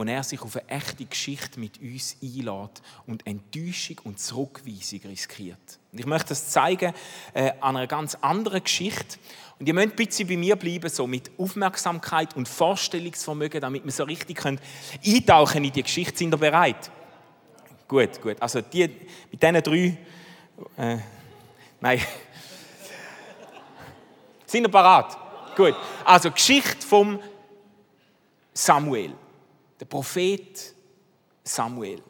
wo 0.00 0.04
er 0.04 0.22
sich 0.22 0.40
auf 0.40 0.56
eine 0.56 0.66
echte 0.70 1.04
Geschichte 1.04 1.60
mit 1.60 1.78
uns 1.78 2.16
einlädt 2.22 2.80
und 3.06 3.26
Enttäuschung 3.26 3.98
und 4.04 4.18
Zurückweisung 4.18 5.00
riskiert. 5.04 5.78
Und 5.92 5.98
ich 5.98 6.06
möchte 6.06 6.30
das 6.30 6.48
zeigen 6.48 6.94
äh, 7.34 7.52
an 7.60 7.76
einer 7.76 7.86
ganz 7.86 8.14
anderen 8.14 8.64
Geschichte. 8.64 9.18
Und 9.58 9.66
ihr 9.66 9.74
müsst 9.74 9.96
bisschen 9.96 10.26
bei 10.26 10.38
mir 10.38 10.56
bleiben, 10.56 10.88
so 10.88 11.06
mit 11.06 11.30
Aufmerksamkeit 11.36 12.34
und 12.34 12.48
Vorstellungsvermögen, 12.48 13.60
damit 13.60 13.84
wir 13.84 13.92
so 13.92 14.04
richtig 14.04 14.38
können 14.38 14.58
eintauchen 15.04 15.64
in 15.64 15.72
die 15.72 15.82
Geschichte. 15.82 16.16
Sind 16.16 16.32
ihr 16.32 16.38
bereit? 16.38 16.90
Gut, 17.86 18.22
gut. 18.22 18.40
Also 18.40 18.62
die, 18.62 18.88
mit 19.30 19.42
diesen 19.42 19.62
drei... 19.62 19.98
Äh, 20.78 20.96
nein. 21.78 22.00
Sind 24.46 24.64
ihr 24.64 24.70
bereit? 24.70 25.14
Gut. 25.54 25.76
Also 26.06 26.30
Geschichte 26.30 26.86
vom 26.86 27.20
Samuel 28.54 29.12
der 29.80 29.86
Prophet 29.86 30.74
Samuel. 31.42 32.02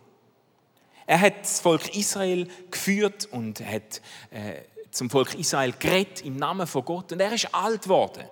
Er 1.06 1.20
hat 1.20 1.40
das 1.42 1.60
Volk 1.60 1.94
Israel 1.96 2.46
geführt 2.70 3.28
und 3.32 3.60
hat 3.64 4.00
äh, 4.30 4.62
zum 4.90 5.08
Volk 5.08 5.34
Israel 5.34 5.72
geredet 5.78 6.24
im 6.24 6.36
Namen 6.36 6.66
von 6.66 6.84
Gott. 6.84 7.12
Und 7.12 7.20
er 7.20 7.32
ist 7.32 7.52
alt 7.54 7.82
geworden. 7.82 8.24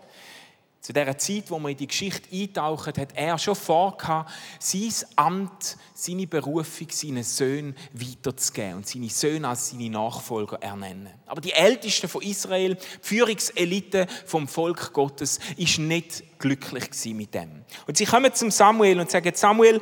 Zu 0.81 0.93
der 0.93 1.19
Zeit, 1.19 1.51
wo 1.51 1.59
man 1.59 1.73
in 1.73 1.79
die 1.79 1.89
Geschichte 1.89 2.29
eintaucht, 2.33 2.97
hat 2.97 3.09
er 3.15 3.37
schon 3.37 3.57
vorgehabt, 3.57 4.31
sein 4.61 4.93
Amt, 5.17 5.77
seine 5.93 6.27
Berufung 6.27 6.89
seinen 6.91 7.25
Söhnen 7.25 7.77
weiterzugeben 7.93 8.77
und 8.77 8.89
seine 8.89 9.09
Söhne 9.09 9.49
als 9.49 9.71
seine 9.71 9.91
Nachfolger 9.91 10.57
ernennen. 10.63 11.13
Aber 11.27 11.41
die 11.41 11.53
Ältesten 11.53 12.09
von 12.09 12.23
Israel, 12.23 12.77
die 12.77 12.87
Führungselite 13.03 14.07
vom 14.25 14.47
Volk 14.47 14.93
Gottes, 14.93 15.41
ist 15.57 15.79
nicht 15.79 16.23
glücklich 16.39 17.15
mit 17.15 17.35
dem. 17.35 17.65
Und 17.87 17.97
sie 17.97 18.05
kommen 18.05 18.33
zum 18.35 18.51
Samuel 18.51 19.01
und 19.01 19.11
sagen: 19.11 19.33
Samuel, 19.35 19.81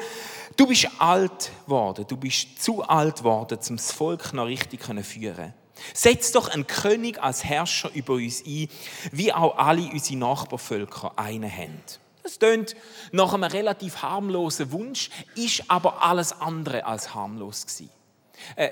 du 0.56 0.66
bist 0.66 0.88
alt 0.98 1.50
geworden, 1.64 2.04
du 2.08 2.16
bist 2.16 2.62
zu 2.62 2.82
alt 2.82 3.18
geworden, 3.18 3.58
um 3.68 3.76
das 3.76 3.92
Volk 3.92 4.32
noch 4.32 4.46
richtig 4.46 4.82
zu 4.82 5.02
führen. 5.02 5.54
Setz 5.92 6.32
doch 6.32 6.48
einen 6.48 6.66
König 6.66 7.22
als 7.22 7.44
Herrscher 7.44 7.90
über 7.92 8.14
uns 8.14 8.42
ein, 8.46 8.68
wie 9.12 9.32
auch 9.32 9.58
alle 9.58 9.82
unsere 9.82 10.18
Nachbarvölker 10.18 11.12
einen 11.16 11.50
haben. 11.50 11.82
Das 12.22 12.38
klingt 12.38 12.74
nach 13.12 13.34
einem 13.34 13.44
relativ 13.44 14.02
harmlosen 14.02 14.72
Wunsch, 14.72 15.10
ist 15.36 15.64
aber 15.68 16.02
alles 16.02 16.32
andere 16.32 16.84
als 16.84 17.14
harmlos 17.14 17.66
gewesen. 17.66 17.90
Äh, 18.56 18.70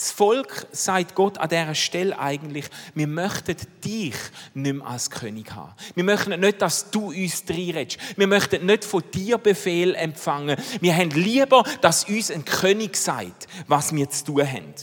das 0.00 0.12
Volk 0.12 0.66
sagt 0.72 1.14
Gott 1.14 1.36
an 1.36 1.50
dieser 1.50 1.74
Stelle 1.74 2.18
eigentlich, 2.18 2.64
wir 2.94 3.06
möchten 3.06 3.54
dich 3.84 4.14
nicht 4.54 4.74
mehr 4.74 4.86
als 4.86 5.10
König 5.10 5.52
haben. 5.54 5.74
Wir 5.94 6.04
möchten 6.04 6.40
nicht, 6.40 6.62
dass 6.62 6.90
du 6.90 7.08
uns 7.08 7.44
reinredest. 7.46 7.98
Wir 8.16 8.26
möchten 8.26 8.64
nicht 8.64 8.86
von 8.86 9.04
dir 9.12 9.36
Befehl 9.36 9.94
empfangen. 9.94 10.56
Wir 10.80 10.96
haben 10.96 11.10
lieber, 11.10 11.64
dass 11.82 12.04
uns 12.04 12.30
ein 12.30 12.46
König 12.46 12.96
sagt, 12.96 13.46
was 13.66 13.94
wir 13.94 14.08
zu 14.08 14.24
tun 14.24 14.50
haben. 14.50 14.74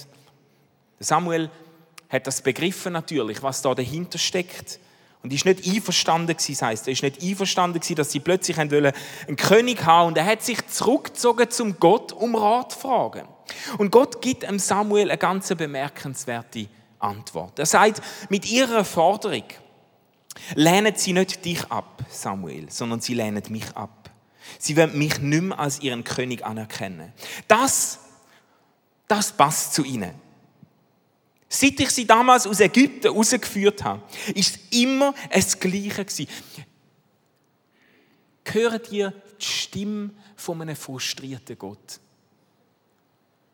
Samuel 0.99 1.49
hat 2.09 2.27
das 2.27 2.43
begriffen 2.43 2.93
natürlich, 2.93 3.41
was 3.41 3.63
da 3.63 3.73
dahinter 3.73 4.19
steckt. 4.19 4.79
Und 5.23 5.33
ist 5.33 5.45
nicht 5.45 5.67
einverstanden 5.67 6.37
gewesen, 6.37 6.63
heißt, 6.63 6.87
er 6.87 6.93
ist 6.93 7.01
nicht 7.01 7.23
einverstanden 7.23 7.79
gewesen, 7.79 7.95
dass 7.95 8.11
sie 8.11 8.19
plötzlich 8.19 8.59
einen, 8.59 8.93
König 9.35 9.83
haben 9.83 10.09
und 10.09 10.17
er 10.19 10.27
hat 10.27 10.43
sich 10.43 10.63
zurückgezogen 10.67 11.49
zum 11.49 11.79
Gott 11.79 12.13
um 12.13 12.35
Rat 12.35 12.73
zu 12.73 12.79
fragen. 12.81 13.27
Und 13.77 13.91
Gott 13.91 14.21
gibt 14.21 14.43
dem 14.43 14.59
Samuel 14.59 15.09
eine 15.09 15.17
ganz 15.17 15.47
bemerkenswerte 15.49 16.67
Antwort. 16.99 17.59
Er 17.59 17.65
sagt, 17.65 18.01
mit 18.29 18.49
ihrer 18.49 18.83
Forderung 18.83 19.43
lehnen 20.55 20.93
sie 20.95 21.13
nicht 21.13 21.43
dich 21.45 21.63
ab, 21.71 22.03
Samuel, 22.09 22.69
sondern 22.69 23.01
sie 23.01 23.13
lehnen 23.13 23.43
mich 23.49 23.75
ab. 23.75 24.09
Sie 24.59 24.77
wollen 24.77 24.97
mich 24.97 25.19
nicht 25.19 25.43
mehr 25.43 25.59
als 25.59 25.81
ihren 25.81 26.03
König 26.03 26.45
anerkennen. 26.45 27.13
Das, 27.47 27.99
das 29.07 29.31
passt 29.31 29.73
zu 29.73 29.83
ihnen. 29.83 30.13
Seit 31.49 31.79
ich 31.79 31.91
sie 31.91 32.05
damals 32.05 32.45
aus 32.45 32.59
Ägypten 32.59 33.07
rausgeführt 33.07 33.83
habe, 33.83 34.01
ist 34.35 34.59
immer 34.71 35.13
das 35.31 35.59
Gleiche 35.59 36.03
gewesen. 36.03 36.27
Hört 38.45 38.91
ihr 38.91 39.13
die 39.39 39.45
Stimme 39.45 40.11
von 40.35 40.61
einem 40.61 40.75
frustrierten 40.75 41.57
Gott, 41.57 41.99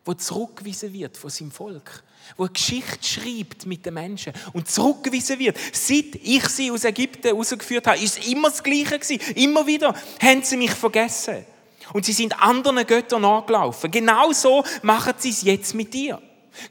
wo 0.04 0.14
zurückgewiesen 0.14 0.92
wird 0.92 1.16
von 1.16 1.30
seinem 1.30 1.50
Volk, 1.50 2.02
wo 2.36 2.46
Geschichte 2.46 3.02
schreibt 3.02 3.66
mit 3.66 3.86
den 3.86 3.94
Menschen 3.94 4.32
und 4.52 4.68
zurückgewiesen 4.68 5.38
wird. 5.38 5.56
Seit 5.72 6.16
ich 6.22 6.46
sie 6.48 6.70
aus 6.70 6.84
Ägypten 6.84 7.34
rausgeführt 7.34 7.86
habe, 7.86 7.98
ist 7.98 8.18
es 8.18 8.28
immer 8.28 8.50
das 8.50 8.62
Gleiche 8.62 8.98
gewesen. 8.98 9.20
Immer 9.34 9.66
wieder 9.66 9.94
haben 10.20 10.42
sie 10.42 10.56
mich 10.56 10.72
vergessen. 10.72 11.44
Und 11.92 12.06
sie 12.06 12.12
sind 12.12 12.40
anderen 12.40 12.86
Göttern 12.86 13.22
nachgelaufen. 13.22 13.90
Genauso 13.90 14.64
machen 14.82 15.14
sie 15.18 15.30
es 15.30 15.42
jetzt 15.42 15.74
mit 15.74 15.92
dir. 15.92 16.20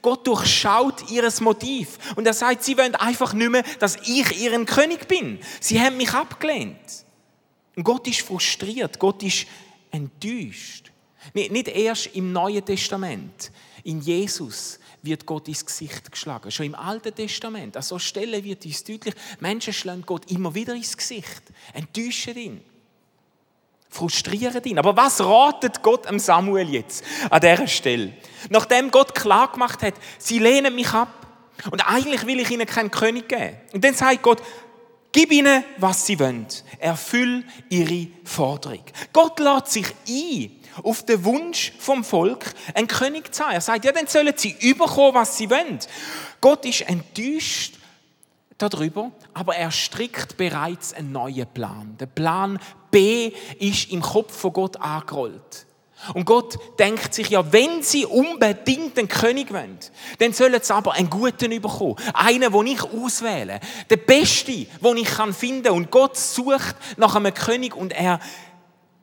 Gott 0.01 0.25
durchschaut 0.25 1.09
ihres 1.11 1.41
Motiv. 1.41 1.97
Und 2.15 2.25
er 2.25 2.33
sagt, 2.33 2.63
sie 2.63 2.77
wollen 2.77 2.95
einfach 2.95 3.33
nicht 3.33 3.51
mehr, 3.51 3.63
dass 3.79 3.97
ich 4.07 4.39
ihren 4.41 4.65
König 4.65 5.07
bin. 5.07 5.39
Sie 5.59 5.79
haben 5.79 5.97
mich 5.97 6.13
abgelehnt. 6.13 6.77
Und 7.75 7.83
Gott 7.83 8.07
ist 8.07 8.21
frustriert. 8.21 8.97
Gott 8.97 9.21
ist 9.23 9.45
enttäuscht. 9.91 10.92
Nicht 11.33 11.67
erst 11.67 12.07
im 12.15 12.31
Neuen 12.31 12.65
Testament. 12.65 13.51
In 13.83 14.01
Jesus 14.01 14.79
wird 15.01 15.25
Gott 15.25 15.47
ins 15.47 15.65
Gesicht 15.65 16.11
geschlagen. 16.11 16.49
Schon 16.51 16.67
im 16.67 16.75
Alten 16.75 17.13
Testament. 17.13 17.75
An 17.75 17.83
so 17.83 17.99
Stellen 17.99 18.43
wird 18.43 18.65
uns 18.65 18.83
deutlich, 18.83 19.13
Menschen 19.39 19.73
schlagen 19.73 20.03
Gott 20.05 20.29
immer 20.31 20.53
wieder 20.55 20.73
ins 20.73 20.95
Gesicht. 20.95 21.41
Enttäuschen 21.73 22.37
ihn. 22.37 22.61
Frustrieren 23.89 24.63
ihn. 24.63 24.79
Aber 24.79 24.95
was 24.95 25.19
ratet 25.21 25.83
Gott 25.83 26.07
am 26.07 26.17
Samuel 26.17 26.69
jetzt 26.69 27.03
an 27.29 27.41
dieser 27.41 27.67
Stelle? 27.67 28.13
Nachdem 28.49 28.89
Gott 28.89 29.13
klar 29.13 29.51
gemacht 29.51 29.83
hat, 29.83 29.93
sie 30.17 30.39
lehnen 30.39 30.73
mich 30.73 30.89
ab. 30.89 31.27
Und 31.69 31.81
eigentlich 31.81 32.25
will 32.25 32.39
ich 32.39 32.49
ihnen 32.49 32.65
keinen 32.65 32.89
König 32.89 33.29
geben. 33.29 33.57
Und 33.73 33.83
dann 33.83 33.93
sagt 33.93 34.23
Gott, 34.23 34.41
Gib 35.13 35.31
ihnen, 35.31 35.63
was 35.77 36.07
sie 36.07 36.19
wollen. 36.19 36.47
Erfüll 36.79 37.45
ihre 37.69 38.07
Forderung. 38.23 38.83
Gott 39.13 39.39
lädt 39.39 39.67
sich 39.67 39.85
ein 40.09 40.51
auf 40.81 41.05
den 41.05 41.23
Wunsch 41.25 41.73
vom 41.77 42.03
Volk, 42.03 42.53
einen 42.73 42.87
König 42.87 43.33
zu 43.33 43.43
haben. 43.43 43.53
Er 43.53 43.61
sagt, 43.61 43.85
ja, 43.85 43.91
dann 43.91 44.07
sollen 44.07 44.33
sie 44.35 44.55
überkommen, 44.59 45.15
was 45.15 45.37
sie 45.37 45.49
wollen. 45.49 45.79
Gott 46.41 46.65
ist 46.65 46.81
enttäuscht 46.81 47.75
darüber, 48.57 49.11
aber 49.33 49.55
er 49.55 49.71
strickt 49.71 50.37
bereits 50.37 50.93
einen 50.93 51.11
neuen 51.11 51.47
Plan. 51.47 51.95
Der 51.99 52.05
Plan 52.05 52.59
B 52.91 53.31
ist 53.59 53.91
im 53.91 54.01
Kopf 54.01 54.35
von 54.35 54.53
Gott 54.53 54.77
angerollt. 54.77 55.65
Und 56.13 56.25
Gott 56.25 56.57
denkt 56.79 57.13
sich 57.13 57.29
ja, 57.29 57.53
wenn 57.53 57.81
sie 57.81 58.05
unbedingt 58.05 58.97
einen 58.99 59.07
König 59.07 59.53
wollen, 59.53 59.77
dann 60.19 60.33
sollen 60.33 60.59
sie 60.61 60.73
aber 60.73 60.93
einen 60.93 61.09
guten 61.09 61.49
bekommen. 61.61 61.95
Einen, 62.13 62.51
den 62.51 62.67
ich 62.67 62.83
auswähle. 62.83 63.61
Der 63.89 63.97
Beste, 63.97 64.51
den 64.83 64.97
ich 64.97 65.09
finden 65.09 65.63
kann. 65.63 65.73
Und 65.73 65.91
Gott 65.91 66.17
sucht 66.17 66.75
nach 66.97 67.15
einem 67.15 67.33
König 67.33 67.75
und 67.75 67.93
er 67.93 68.19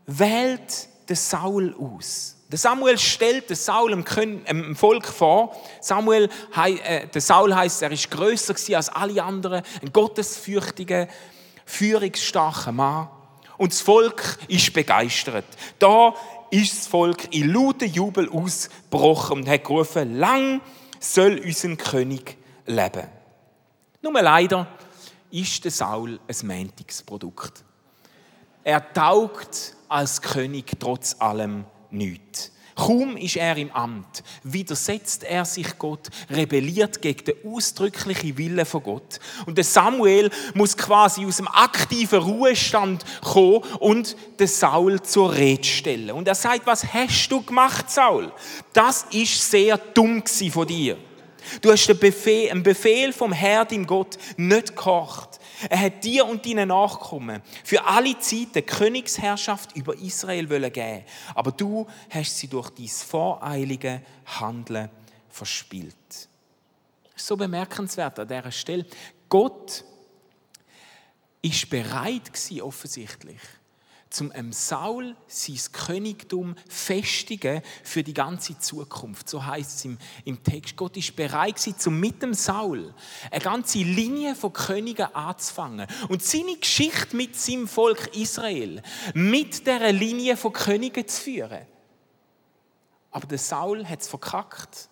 wählt 0.07 0.90
den 1.11 1.17
Saul 1.17 1.75
aus. 1.79 2.37
Der 2.51 2.59
Samuel 2.59 2.99
stellt 2.99 3.51
den 3.51 3.57
Saul 3.57 3.91
dem 3.93 4.77
Volk 4.77 5.07
vor. 5.07 5.55
Samuel, 5.81 6.29
äh, 6.57 7.07
der 7.07 7.21
Saul 7.21 7.55
heißt, 7.55 7.83
er 7.83 7.93
ist 7.93 8.11
größer 8.11 8.55
als 8.77 8.89
alle 8.89 9.23
anderen, 9.23 9.63
ein 9.83 9.93
gottesfürchtiger, 9.93 11.07
führungsstarker 11.65 12.73
Mann. 12.73 13.09
Und 13.57 13.73
das 13.73 13.81
Volk 13.81 14.39
ist 14.49 14.73
begeistert. 14.73 15.45
Da 15.79 16.15
ist 16.51 16.77
das 16.77 16.87
Volk 16.87 17.33
in 17.33 17.53
lauten 17.53 17.93
Jubel 17.93 18.29
ausgebrochen 18.29 19.41
und 19.41 19.49
hat 19.49 19.65
gerufen, 19.65 20.17
lang 20.17 20.61
soll 20.99 21.41
unser 21.45 21.77
König 21.77 22.37
leben. 22.67 23.07
Nur 24.03 24.21
leider 24.21 24.67
ist 25.31 25.65
der 25.65 25.71
Saul 25.71 26.19
ein 26.27 26.47
Mäntigsprodukt. 26.47 27.65
Er 28.65 28.93
taugt 28.93 29.75
als 29.89 30.23
König 30.23 30.79
trotz 30.79 31.17
allem 31.19 31.65
nichts. 31.91 32.53
Kaum 32.77 33.19
ist 33.19 33.37
er 33.37 33.59
im 33.59 33.71
Amt, 33.73 34.23
widersetzt 34.43 35.25
er 35.25 35.45
sich 35.45 35.77
Gott, 35.77 36.09
rebelliert 36.31 37.03
gegen 37.03 37.25
den 37.25 37.35
ausdrücklichen 37.45 38.39
Willen 38.39 38.65
von 38.65 38.83
Gott. 38.83 39.21
Und 39.45 39.59
der 39.59 39.65
Samuel 39.65 40.31
muss 40.55 40.79
quasi 40.79 41.27
aus 41.27 41.37
dem 41.37 41.49
aktiven 41.49 42.21
Ruhestand 42.21 43.05
kommen 43.21 43.65
und 43.81 44.17
den 44.39 44.47
Saul 44.47 45.03
zur 45.03 45.35
Rede 45.35 45.65
stellen. 45.65 46.13
Und 46.13 46.27
er 46.27 46.35
sagt, 46.35 46.67
was 46.67 46.95
hast 46.95 47.29
du 47.29 47.43
gemacht, 47.43 47.91
Saul? 47.91 48.33
Das 48.73 49.05
ist 49.11 49.51
sehr 49.51 49.77
dumm 49.77 50.23
von 50.51 50.67
dir. 50.67 50.97
Du 51.61 51.71
hast 51.71 51.87
den 51.87 51.99
Befehl, 51.99 52.51
einen 52.51 52.63
Befehl 52.63 53.13
vom 53.13 53.33
Herrn, 53.33 53.69
dem 53.69 53.87
Gott, 53.87 54.19
nicht 54.37 54.77
gehorcht. 54.77 55.39
Er 55.69 55.81
hat 55.81 56.05
dir 56.05 56.27
und 56.27 56.47
deinen 56.47 56.69
Nachkommen 56.69 57.43
für 57.65 57.85
alle 57.85 58.19
Zeit 58.19 58.55
die 58.55 58.63
Königsherrschaft 58.63 59.77
über 59.77 59.97
Israel 59.99 60.47
geben 60.71 61.05
Aber 61.35 61.53
du 61.53 61.87
hast 62.09 62.39
sie 62.39 62.49
durch 62.49 62.71
dein 62.71 62.89
voreilige 62.89 64.03
Handeln 64.27 64.91
verspielt. 65.29 65.95
So 67.15 67.37
bemerkenswert 67.37 68.19
an 68.19 68.29
dieser 68.29 68.51
Stelle. 68.51 68.87
Gott 69.29 69.85
ist 71.43 71.69
bereit 71.71 72.33
gewesen, 72.33 72.63
offensichtlich, 72.63 73.41
zum 74.11 74.33
einem 74.33 74.53
Saul 74.53 75.17
sein 75.29 75.59
Königtum 75.73 76.57
festigen 76.69 77.63
für 77.85 78.03
die 78.03 78.13
ganze 78.13 78.59
Zukunft. 78.59 79.29
So 79.29 79.47
heißt 79.47 79.77
es 79.77 79.85
im, 79.85 79.99
im 80.25 80.43
Text. 80.43 80.77
Gott 80.77 80.97
ist 80.97 81.15
bereit 81.15 81.57
gewesen, 81.57 81.77
um 81.87 82.01
mit 82.01 82.21
dem 82.21 82.35
Saul 82.35 82.93
eine 83.31 83.41
ganze 83.41 83.79
Linie 83.79 84.35
von 84.35 84.53
Königen 84.53 85.15
anzufangen 85.15 85.87
und 86.09 86.23
seine 86.23 86.57
Geschichte 86.57 87.17
mit 87.17 87.37
seinem 87.37 87.69
Volk 87.69 88.15
Israel 88.17 88.83
mit 89.15 89.67
der 89.67 89.93
Linie 89.93 90.37
von 90.37 90.53
Königen 90.53 91.07
zu 91.07 91.23
führen. 91.23 91.67
Aber 93.13 93.27
der 93.27 93.39
Saul 93.39 93.87
hat 93.87 94.01
es 94.01 94.09
verkackt. 94.09 94.89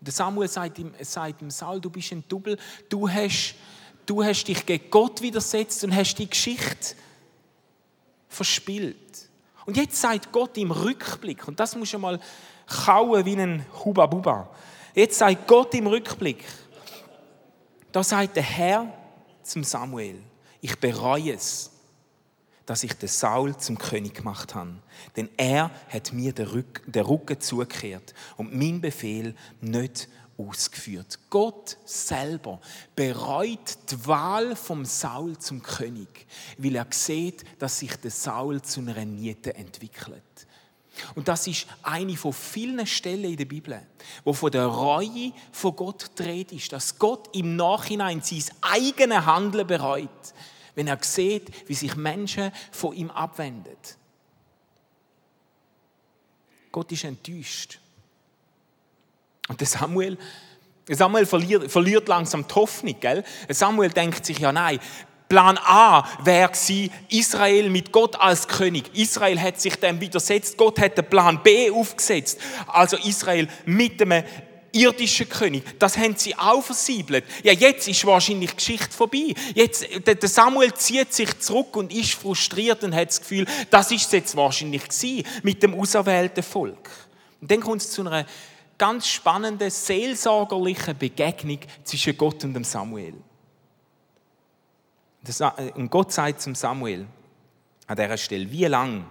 Der 0.00 0.12
Samuel 0.12 0.48
sagt 0.48 0.78
ihm, 0.78 0.92
sagt 1.00 1.40
ihm, 1.40 1.50
Saul, 1.50 1.80
du 1.80 1.90
bist 1.90 2.12
ein 2.12 2.24
Double, 2.28 2.58
du 2.88 3.08
hast, 3.08 3.54
du 4.06 4.22
hast 4.22 4.44
dich 4.44 4.64
gegen 4.66 4.90
Gott 4.90 5.20
widersetzt 5.22 5.84
und 5.84 5.94
hast 5.94 6.16
die 6.16 6.28
Geschichte 6.28 6.94
verspielt. 8.28 9.28
Und 9.66 9.76
jetzt 9.76 10.00
sagt 10.00 10.30
Gott 10.32 10.56
im 10.58 10.70
Rückblick, 10.70 11.48
und 11.48 11.58
das 11.58 11.74
muss 11.76 11.90
du 11.90 11.98
mal 11.98 12.20
kauen 12.66 13.24
wie 13.24 13.36
ein 13.36 13.64
Huba 13.84 14.06
Buba. 14.06 14.50
Jetzt 14.94 15.18
sagt 15.18 15.46
Gott 15.46 15.74
im 15.74 15.86
Rückblick, 15.86 16.44
da 17.92 18.02
sagt 18.02 18.36
der 18.36 18.42
Herr 18.42 18.92
zum 19.42 19.64
Samuel, 19.64 20.22
ich 20.60 20.78
bereue 20.78 21.34
es, 21.34 21.70
dass 22.66 22.82
ich 22.82 22.94
den 22.94 23.08
Saul 23.08 23.56
zum 23.56 23.76
König 23.76 24.14
gemacht 24.14 24.54
habe. 24.54 24.74
Denn 25.16 25.28
er 25.36 25.70
hat 25.88 26.12
mir 26.12 26.32
den, 26.32 26.46
Rücken 26.46 27.40
zugekehrt 27.40 28.14
und 28.36 28.54
mein 28.54 28.80
Befehl 28.80 29.34
nicht 29.60 30.08
ausgeführt. 30.38 31.18
Gott 31.30 31.76
selber 31.84 32.60
bereut 32.94 33.78
die 33.90 34.06
Wahl 34.06 34.56
vom 34.56 34.84
Saul 34.84 35.38
zum 35.38 35.62
König, 35.62 36.26
weil 36.58 36.76
er 36.76 36.86
sieht, 36.90 37.44
dass 37.58 37.78
sich 37.78 37.96
der 37.96 38.10
Saul 38.10 38.62
zu 38.62 38.80
einer 38.80 39.04
Niete 39.04 39.54
entwickelt. 39.54 40.22
Und 41.14 41.26
das 41.26 41.46
ist 41.46 41.66
eine 41.82 42.16
von 42.16 42.32
vielen 42.32 42.86
Stellen 42.86 43.24
in 43.24 43.36
der 43.36 43.44
Bibel, 43.46 43.84
wo 44.22 44.32
von 44.32 44.50
der 44.50 44.66
Reue 44.66 45.32
von 45.50 45.74
Gott 45.74 46.12
dreht 46.14 46.52
ist, 46.52 46.72
dass 46.72 46.98
Gott 46.98 47.34
im 47.36 47.56
Nachhinein 47.56 48.22
sein 48.22 48.44
eigenes 48.60 49.26
Handeln 49.26 49.66
bereut, 49.66 50.34
wenn 50.76 50.86
er 50.86 50.98
sieht, 51.02 51.68
wie 51.68 51.74
sich 51.74 51.96
Menschen 51.96 52.52
von 52.70 52.94
ihm 52.94 53.10
abwenden. 53.10 53.76
Gott 56.70 56.90
ist 56.92 57.04
enttäuscht 57.04 57.78
und 59.48 59.60
der 59.60 59.66
Samuel, 59.66 60.18
Samuel 60.88 61.26
verliert, 61.26 61.70
verliert 61.70 62.08
langsam 62.08 62.46
die 62.46 62.54
Hoffnung. 62.54 62.96
Gell? 63.00 63.24
Samuel 63.48 63.90
denkt 63.90 64.24
sich 64.24 64.38
ja, 64.38 64.52
nein, 64.52 64.80
Plan 65.28 65.58
A 65.58 66.06
wäre 66.22 66.52
Israel 67.08 67.70
mit 67.70 67.90
Gott 67.92 68.16
als 68.20 68.46
König. 68.46 68.90
Israel 68.94 69.40
hat 69.40 69.60
sich 69.60 69.76
dem 69.76 70.00
widersetzt. 70.00 70.56
Gott 70.56 70.78
hat 70.78 70.98
den 70.98 71.08
Plan 71.08 71.42
B 71.42 71.70
aufgesetzt. 71.70 72.38
Also 72.66 72.96
Israel 72.98 73.48
mit 73.64 74.00
dem 74.00 74.22
irdischen 74.72 75.28
König. 75.28 75.62
Das 75.78 75.96
haben 75.96 76.16
sie 76.16 76.36
auch 76.36 76.62
versiebelt. 76.62 77.24
Ja, 77.42 77.52
jetzt 77.52 77.88
ist 77.88 78.04
wahrscheinlich 78.04 78.50
die 78.50 78.56
Geschichte 78.56 78.90
vorbei. 78.90 79.34
Jetzt, 79.54 79.86
der 80.06 80.28
Samuel 80.28 80.74
zieht 80.74 81.12
sich 81.14 81.38
zurück 81.38 81.76
und 81.76 81.92
ist 81.92 82.12
frustriert 82.12 82.84
und 82.84 82.94
hat 82.94 83.08
das 83.08 83.20
Gefühl, 83.20 83.46
das 83.70 83.90
ist 83.90 84.06
es 84.06 84.12
jetzt 84.12 84.36
wahrscheinlich 84.36 84.82
mit 85.42 85.62
dem 85.62 85.74
auserwählten 85.74 86.42
Volk. 86.42 86.90
Und 87.40 87.50
dann 87.50 87.60
kommt 87.60 87.82
es 87.82 87.90
zu 87.90 88.02
einer 88.02 88.26
ganz 88.84 89.08
spannende 89.08 89.70
seelsorgerliche 89.70 90.94
Begegnung 90.94 91.58
zwischen 91.84 92.18
Gott 92.18 92.44
und 92.44 92.52
dem 92.52 92.64
Samuel. 92.64 93.14
Äh, 95.26 95.72
und 95.72 95.90
Gott 95.90 96.12
sagt 96.12 96.42
zum 96.42 96.54
Samuel 96.54 97.06
an 97.86 97.96
dieser 97.96 98.18
Stelle, 98.18 98.50
wie 98.50 98.66
lang 98.66 99.06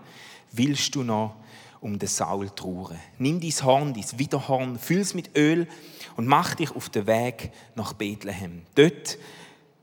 willst 0.51 0.93
du 0.93 1.01
noch 1.01 1.37
um 1.81 1.97
den 1.97 2.07
Saul 2.07 2.51
trauern? 2.51 2.99
Nimm 3.17 3.41
dein 3.41 3.49
Horn, 3.49 3.95
dein 3.95 4.19
Widerhorn, 4.19 4.77
füll 4.77 4.99
es 4.99 5.15
mit 5.15 5.35
Öl 5.35 5.67
und 6.17 6.27
mach 6.27 6.53
dich 6.53 6.69
auf 6.75 6.89
den 6.89 7.07
Weg 7.07 7.51
nach 7.73 7.93
Bethlehem. 7.93 8.61
Dort 8.75 9.17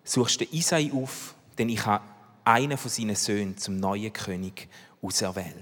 suchst 0.05 0.41
du 0.41 0.45
Isai 0.53 0.93
auf, 0.95 1.35
denn 1.59 1.69
ich 1.69 1.85
habe 1.85 2.05
einen 2.45 2.79
von 2.79 2.93
seinen 2.93 3.17
Söhnen 3.17 3.59
zum 3.59 3.81
neuen 3.81 4.13
König 4.13 4.69
auserwählt. 5.03 5.57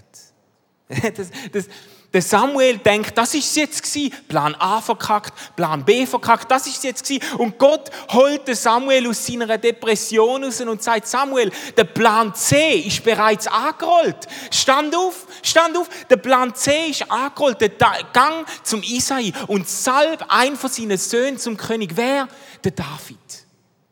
Das, 1.17 1.31
das, 1.53 1.69
der 2.13 2.23
Samuel 2.23 2.79
denkt, 2.79 3.17
das 3.19 3.35
ist 3.35 3.49
es 3.49 3.55
jetzt 3.55 3.83
gewesen. 3.83 4.15
Plan 4.29 4.55
A 4.55 4.81
verkackt, 4.81 5.33
Plan 5.55 5.85
B 5.85 6.07
verkackt, 6.07 6.51
das 6.51 6.67
ist 6.67 6.79
es 6.79 6.83
jetzt 6.83 7.05
gewesen. 7.05 7.37
Und 7.37 7.59
Gott 7.59 7.91
holt 8.11 8.49
den 8.49 8.55
Samuel 8.55 9.09
aus 9.09 9.27
seiner 9.27 9.59
Depression 9.59 10.45
raus 10.45 10.61
und 10.61 10.83
sagt, 10.83 11.07
Samuel, 11.07 11.53
der 11.77 11.85
Plan 11.85 12.35
C 12.35 12.79
ist 12.79 13.05
bereits 13.05 13.47
angerollt. 13.47 14.27
Stand 14.51 14.97
auf, 14.97 15.27
stand 15.43 15.77
auf. 15.77 15.89
Der 16.09 16.17
Plan 16.17 16.55
C 16.55 16.89
ist 16.89 17.11
angerollt. 17.11 17.61
Der 17.61 17.71
Gang 17.71 18.47
zum 18.63 18.83
Isai 18.83 19.33
und 19.47 19.69
salb 19.69 20.25
ein 20.29 20.57
von 20.57 20.71
seinen 20.71 20.97
Söhnen 20.97 21.39
zum 21.39 21.57
König. 21.57 21.93
Wer? 21.95 22.27
Der 22.65 22.73
David. 22.73 23.48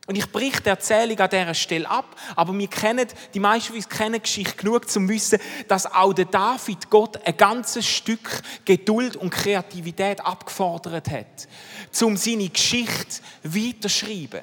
Und 0.06 0.16
ich 0.16 0.30
breche 0.30 0.62
die 0.62 0.68
Erzählung 0.68 1.18
an 1.18 1.30
dieser 1.30 1.54
Stelle 1.54 1.90
ab, 1.90 2.14
aber 2.36 2.56
wir 2.56 2.68
kennen, 2.68 3.08
die 3.34 3.40
meisten 3.40 3.68
von 3.68 3.76
uns 3.76 3.88
kennen 3.88 4.22
Geschichte 4.22 4.56
genug, 4.56 4.82
um 4.82 4.88
zu 4.88 5.08
wissen, 5.08 5.40
dass 5.66 5.92
auch 5.92 6.12
der 6.12 6.26
David 6.26 6.88
Gott 6.90 7.18
ein 7.26 7.36
ganzes 7.36 7.86
Stück 7.86 8.40
Geduld 8.64 9.16
und 9.16 9.30
Kreativität 9.30 10.24
abgefordert 10.24 11.10
hat, 11.10 11.48
um 12.00 12.16
seine 12.16 12.48
Geschichte 12.48 13.20
weiterzuschreiben. 13.42 14.42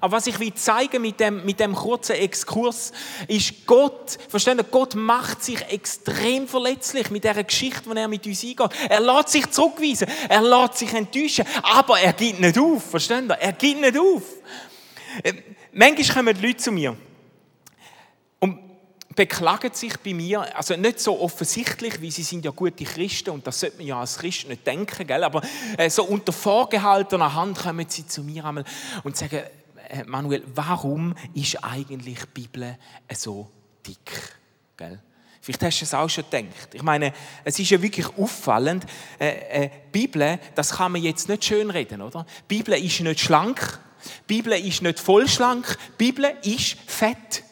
Aber 0.00 0.16
was 0.16 0.26
ich 0.26 0.38
will 0.38 0.54
zeigen 0.54 1.02
mit 1.02 1.20
dem, 1.20 1.44
mit 1.44 1.60
dem 1.60 1.74
kurzen 1.74 2.16
Exkurs, 2.16 2.92
ist 3.28 3.66
Gott, 3.66 4.18
verstehen 4.28 4.60
Gott 4.70 4.94
macht 4.94 5.44
sich 5.44 5.60
extrem 5.68 6.48
verletzlich 6.48 7.10
mit 7.10 7.24
der 7.24 7.44
Geschichte, 7.44 7.90
die 7.90 7.96
er 7.96 8.08
mit 8.08 8.26
uns 8.26 8.42
eingeht. 8.42 8.70
Er 8.88 9.00
lässt 9.00 9.28
sich 9.28 9.50
zurückweisen, 9.50 10.08
er 10.28 10.40
lässt 10.42 10.78
sich 10.78 10.92
enttäuschen, 10.94 11.44
aber 11.62 12.00
er 12.00 12.14
gibt 12.14 12.40
nicht 12.40 12.58
auf, 12.58 12.82
verstehen 12.90 13.28
Sie? 13.28 13.34
Er 13.38 13.52
gibt 13.52 13.80
nicht 13.80 13.98
auf. 13.98 14.22
Ähm, 15.22 15.42
manchmal 15.72 16.24
kommen 16.24 16.42
Leute 16.42 16.56
zu 16.56 16.72
mir 16.72 16.96
und 18.40 18.58
beklagen 19.14 19.74
sich 19.74 19.98
bei 19.98 20.14
mir, 20.14 20.56
also 20.56 20.74
nicht 20.74 21.00
so 21.00 21.20
offensichtlich, 21.20 22.00
wie 22.00 22.10
sie 22.10 22.22
sind 22.22 22.46
ja 22.46 22.50
gute 22.50 22.84
Christen 22.84 23.30
und 23.30 23.46
das 23.46 23.60
sollte 23.60 23.76
man 23.76 23.86
ja 23.86 24.00
als 24.00 24.16
Christ 24.16 24.48
nicht 24.48 24.66
denken, 24.66 25.06
gell? 25.06 25.22
aber 25.22 25.42
äh, 25.76 25.90
so 25.90 26.04
unter 26.04 26.32
vorgehaltener 26.32 27.34
Hand 27.34 27.58
kommen 27.58 27.86
sie 27.90 28.06
zu 28.06 28.22
mir 28.22 28.44
einmal 28.44 28.64
und 29.04 29.18
sagen, 29.18 29.42
Manuel, 30.06 30.42
warum 30.54 31.14
ist 31.34 31.62
eigentlich 31.62 32.18
die 32.20 32.40
Bibel 32.40 32.78
so 33.12 33.50
dick? 33.86 34.36
Gell? 34.76 35.00
Vielleicht 35.42 35.62
hast 35.64 35.80
du 35.80 35.84
es 35.84 35.94
auch 35.94 36.08
schon 36.08 36.24
gedacht. 36.30 36.72
Ich 36.72 36.82
meine, 36.82 37.12
es 37.42 37.58
ist 37.58 37.68
ja 37.70 37.82
wirklich 37.82 38.06
auffallend. 38.16 38.86
Äh, 39.18 39.64
äh, 39.64 39.70
Bibel, 39.90 40.38
das 40.54 40.70
kann 40.70 40.92
man 40.92 41.02
jetzt 41.02 41.28
nicht 41.28 41.44
schön 41.44 41.68
reden, 41.68 42.00
oder? 42.00 42.24
Die 42.48 42.58
Bibel 42.58 42.74
ist 42.74 43.00
nicht 43.00 43.20
schlank. 43.20 43.80
Die 44.28 44.34
Bibel 44.34 44.52
ist 44.52 44.82
nicht 44.82 45.00
vollschlank. 45.00 45.76
Die 45.98 46.12
Bibel 46.12 46.32
ist 46.44 46.76
fett. 46.86 47.42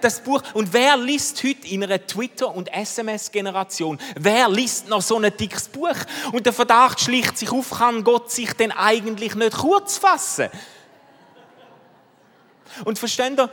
Das 0.00 0.20
Buch. 0.20 0.40
Und 0.54 0.72
wer 0.72 0.96
liest 0.96 1.42
heute 1.42 1.66
in 1.66 1.82
einer 1.82 2.06
Twitter- 2.06 2.54
und 2.54 2.72
SMS-Generation, 2.72 3.98
wer 4.14 4.48
liest 4.48 4.88
noch 4.88 5.02
so 5.02 5.18
ein 5.18 5.36
dickes 5.36 5.68
Buch? 5.68 5.96
Und 6.30 6.46
der 6.46 6.52
Verdacht 6.52 7.00
schlicht 7.00 7.36
sich 7.36 7.50
auf, 7.50 7.70
kann 7.70 8.04
Gott 8.04 8.30
sich 8.30 8.52
denn 8.52 8.70
eigentlich 8.70 9.34
nicht 9.34 9.56
kurz 9.56 9.98
fassen? 9.98 10.48
Und 12.84 12.98
versteht 12.98 13.38
ihr, 13.38 13.50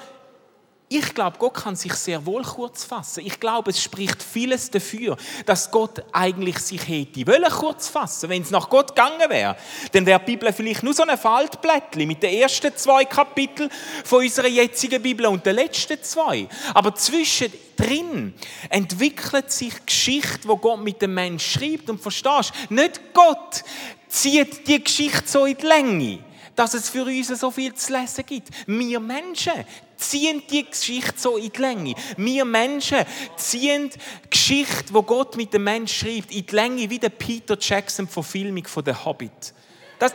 ich 0.94 1.14
glaube, 1.14 1.38
Gott 1.40 1.54
kann 1.54 1.78
sich 1.78 1.94
sehr 1.94 2.26
wohl 2.26 2.44
kurz 2.44 2.84
fassen. 2.84 3.26
Ich 3.26 3.40
glaube, 3.40 3.72
es 3.72 3.82
spricht 3.82 4.22
vieles 4.22 4.70
dafür, 4.70 5.16
dass 5.46 5.72
Gott 5.72 6.04
eigentlich 6.12 6.60
sich 6.60 6.86
hätte 6.86 7.26
wollen 7.28 7.50
kurz 7.50 7.88
fassen. 7.88 8.30
Wenn 8.30 8.42
es 8.42 8.52
nach 8.52 8.70
Gott 8.70 8.90
gegangen 8.90 9.30
wäre, 9.30 9.56
dann 9.94 10.06
wäre 10.06 10.20
die 10.20 10.26
Bibel 10.26 10.52
vielleicht 10.52 10.84
nur 10.84 10.94
so 10.94 11.04
ein 11.04 11.18
Faltblättchen 11.18 12.06
mit 12.06 12.22
den 12.22 12.34
ersten 12.34 12.76
zwei 12.76 13.06
Kapiteln 13.06 13.70
von 14.04 14.22
unserer 14.22 14.50
jetzigen 14.50 15.02
Bibel 15.02 15.28
und 15.28 15.46
den 15.46 15.56
letzten 15.56 16.04
zwei. 16.04 16.50
Aber 16.74 16.94
zwischendrin 16.94 18.34
entwickelt 18.68 19.50
sich 19.50 19.86
Geschichte, 19.86 20.46
wo 20.46 20.58
Gott 20.58 20.82
mit 20.82 21.02
dem 21.02 21.14
Menschen 21.14 21.62
schreibt 21.62 21.90
und 21.90 22.02
verstehst, 22.02 22.52
nicht 22.70 23.14
Gott 23.14 23.64
zieht 24.10 24.68
die 24.68 24.84
Geschichte 24.84 25.24
so 25.26 25.46
in 25.46 25.56
die 25.56 25.66
Länge 25.66 26.20
dass 26.62 26.76
es 26.76 26.90
für 26.90 27.04
uns 27.04 27.28
so 27.28 27.50
viel 27.50 27.74
zu 27.74 27.92
lesen 27.92 28.24
gibt. 28.24 28.50
Wir 28.68 29.00
Menschen 29.00 29.66
ziehen 29.98 30.44
die 30.48 30.64
Geschichte 30.64 31.14
so 31.18 31.38
in 31.38 31.52
die 31.52 31.60
Länge. 31.60 31.96
Wir 32.18 32.46
Menschen 32.46 33.00
ziehen 33.36 33.90
die 33.90 34.30
Geschichte, 34.30 34.94
wo 34.94 35.02
Gott 35.02 35.36
mit 35.38 35.52
dem 35.56 35.64
Menschen 35.64 36.08
schreibt, 36.08 36.32
in 36.32 36.46
die 36.46 36.56
Länge, 36.56 36.88
wie 36.88 37.00
der 37.00 37.10
Peter 37.10 37.58
Jackson 37.60 38.08
Verfilmung 38.08 38.68
von 38.68 38.84
der 38.84 39.04
Hobbit. 39.04 39.56
Das, 39.98 40.14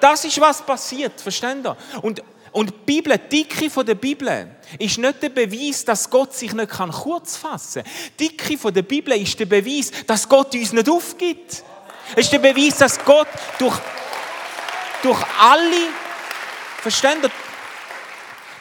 das 0.00 0.24
ist, 0.24 0.40
was 0.40 0.64
passiert, 0.64 1.20
versteht 1.20 1.62
ihr? 1.62 1.76
Und, 2.00 2.22
und 2.50 2.70
die 2.70 2.74
Bibel, 2.86 3.18
die 3.18 3.42
Dicke 3.42 3.68
von 3.68 3.84
der 3.84 3.96
Bibel, 3.96 4.48
ist 4.78 4.96
nicht 4.96 5.22
der 5.22 5.28
Beweis, 5.28 5.84
dass 5.84 6.08
Gott 6.08 6.32
sich 6.32 6.54
nicht 6.54 6.70
kurz 6.70 7.36
fassen 7.36 7.82
kann. 7.82 7.92
Die 8.18 8.28
Dicke 8.28 8.56
von 8.56 8.72
der 8.72 8.82
Bibel 8.82 9.12
ist 9.20 9.38
der 9.38 9.44
Beweis, 9.44 9.90
dass 10.06 10.26
Gott 10.26 10.54
uns 10.54 10.72
nicht 10.72 10.88
aufgibt. 10.88 11.62
Es 12.16 12.24
ist 12.24 12.32
der 12.32 12.38
Beweis, 12.38 12.78
dass 12.78 12.98
Gott 13.04 13.28
durch 13.58 13.78
durch 15.02 15.24
alle, 15.38 15.88
versteht 16.82 17.30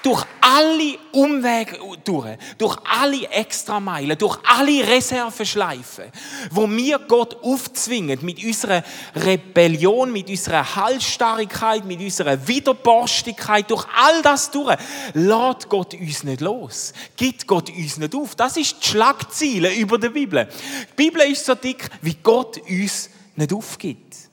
durch 0.04 0.24
alle 0.40 0.98
Umwege 1.12 1.78
durch, 2.06 2.38
durch 2.58 2.78
alle 2.86 3.28
Extrameilen, 3.28 4.18
durch 4.18 4.40
alle 4.44 4.88
Reserveschleifen, 4.88 6.06
wo 6.52 6.70
wir 6.70 7.00
Gott 7.00 7.36
aufzwingen 7.44 8.20
mit 8.22 8.42
unserer 8.44 8.84
Rebellion, 9.16 10.14
mit 10.14 10.30
unserer 10.30 10.76
Halsstarrigkeit, 10.76 11.84
mit 11.84 12.00
unserer 12.00 12.48
Widerborstigkeit, 12.48 13.70
durch 13.70 13.86
all 13.98 14.22
das 14.22 14.50
durch, 14.50 14.78
lädt 15.14 15.68
Gott 15.68 15.94
uns 15.94 16.24
nicht 16.24 16.42
los, 16.42 16.94
gibt 17.18 17.46
Gott 17.46 17.70
uns 17.70 17.98
nicht 17.98 18.16
auf. 18.16 18.36
Das 18.36 18.56
ist 18.56 18.78
die 18.82 18.88
Schlagziele 18.88 19.74
über 19.74 19.98
die 19.98 20.10
Bibel. 20.10 20.48
Die 20.92 21.04
Bibel 21.04 21.22
ist 21.24 21.46
so 21.46 21.56
dick, 21.56 21.90
wie 22.02 22.16
Gott 22.24 22.62
uns 22.70 23.10
nicht 23.36 23.52
aufgibt. 23.52 24.27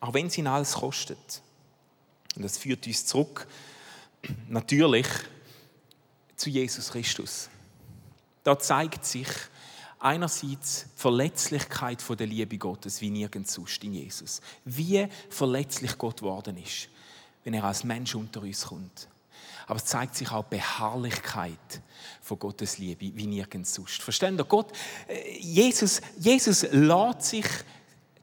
Auch 0.00 0.14
wenn 0.14 0.26
es 0.26 0.38
ihn 0.38 0.46
alles 0.46 0.74
kostet. 0.74 1.42
Und 2.36 2.42
das 2.42 2.58
führt 2.58 2.86
uns 2.86 3.04
zurück, 3.06 3.46
natürlich, 4.48 5.06
zu 6.36 6.50
Jesus 6.50 6.90
Christus. 6.90 7.48
Da 8.44 8.58
zeigt 8.58 9.04
sich 9.04 9.28
einerseits 9.98 10.84
die 10.84 11.00
Verletzlichkeit 11.00 12.02
der 12.18 12.26
Liebe 12.26 12.56
Gottes 12.58 13.00
wie 13.00 13.10
nirgends 13.10 13.54
sonst 13.54 13.82
in 13.82 13.94
Jesus. 13.94 14.40
Wie 14.64 15.08
verletzlich 15.28 15.98
Gott 15.98 16.18
geworden 16.18 16.56
ist, 16.56 16.88
wenn 17.44 17.54
er 17.54 17.64
als 17.64 17.84
Mensch 17.84 18.14
unter 18.14 18.42
uns 18.42 18.66
kommt. 18.66 19.08
Aber 19.66 19.76
es 19.76 19.84
zeigt 19.84 20.14
sich 20.14 20.30
auch 20.30 20.44
die 20.44 20.56
Beharrlichkeit 20.56 21.82
von 22.22 22.38
Gottes 22.38 22.78
Liebe 22.78 23.10
wie 23.14 23.26
nirgends 23.26 23.74
sonst. 23.74 24.00
Verstehen 24.00 24.38
ihr? 24.38 24.44
Gott, 24.44 24.72
äh, 25.08 25.38
Jesus, 25.38 26.00
Jesus 26.18 26.62
lädt 26.70 27.22
sich 27.22 27.46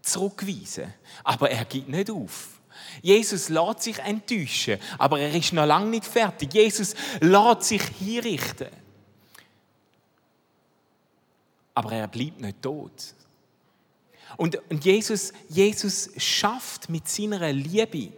zurückweisen. 0.05 0.93
Aber 1.23 1.49
er 1.49 1.65
gibt 1.65 1.89
nicht 1.89 2.09
auf. 2.09 2.59
Jesus 3.01 3.49
lässt 3.49 3.83
sich 3.83 3.99
enttäuschen, 3.99 4.79
aber 4.97 5.19
er 5.19 5.33
ist 5.33 5.53
noch 5.53 5.65
lange 5.65 5.89
nicht 5.89 6.05
fertig. 6.05 6.53
Jesus 6.53 6.95
lässt 7.19 7.63
sich 7.63 7.81
hinrichten. 7.81 8.69
Aber 11.73 11.91
er 11.91 12.07
bleibt 12.07 12.39
nicht 12.39 12.61
tot. 12.61 13.13
Und, 14.37 14.59
und 14.69 14.83
Jesus, 14.83 15.33
Jesus 15.49 16.09
schafft 16.17 16.89
mit 16.89 17.07
seiner 17.07 17.51
Liebe, 17.51 18.11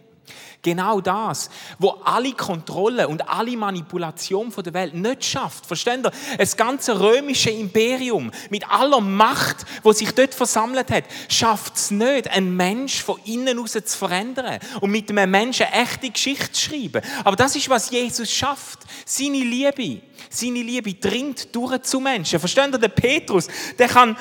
Genau 0.62 1.00
das, 1.00 1.50
wo 1.78 1.90
alle 2.04 2.32
Kontrolle 2.32 3.06
und 3.06 3.28
alle 3.28 3.56
Manipulation 3.56 4.50
von 4.50 4.64
der 4.64 4.74
Welt 4.74 4.92
nicht 4.92 5.24
schafft. 5.24 5.66
Versteht 5.66 6.04
ihr? 6.04 6.10
Das 6.36 6.56
ganze 6.56 6.98
römische 6.98 7.50
Imperium 7.50 8.32
mit 8.50 8.68
aller 8.68 9.00
Macht, 9.00 9.64
wo 9.84 9.92
sich 9.92 10.10
dort 10.12 10.34
versammelt 10.34 10.90
hat, 10.90 11.04
schafft 11.28 11.76
es 11.76 11.90
nicht, 11.92 12.28
einen 12.28 12.56
Mensch 12.56 13.02
von 13.02 13.20
innen 13.24 13.56
heraus 13.56 13.72
zu 13.72 13.98
verändern 13.98 14.58
und 14.80 14.90
mit 14.90 15.08
einem 15.10 15.30
Menschen 15.30 15.66
echte 15.66 16.10
Geschichte 16.10 16.50
zu 16.50 16.62
schreiben. 16.62 17.02
Aber 17.22 17.36
das 17.36 17.54
ist, 17.54 17.68
was 17.68 17.90
Jesus 17.90 18.30
schafft. 18.30 18.80
Seine 19.04 19.38
Liebe. 19.38 20.02
Seine 20.28 20.62
Liebe 20.62 20.94
dringt 20.94 21.54
durch 21.54 21.82
zu 21.82 22.00
Menschen. 22.00 22.40
Versteht 22.40 22.72
ihr? 22.72 22.78
Der 22.78 22.88
Petrus, 22.88 23.46
der 23.78 23.88
kann 23.88 24.16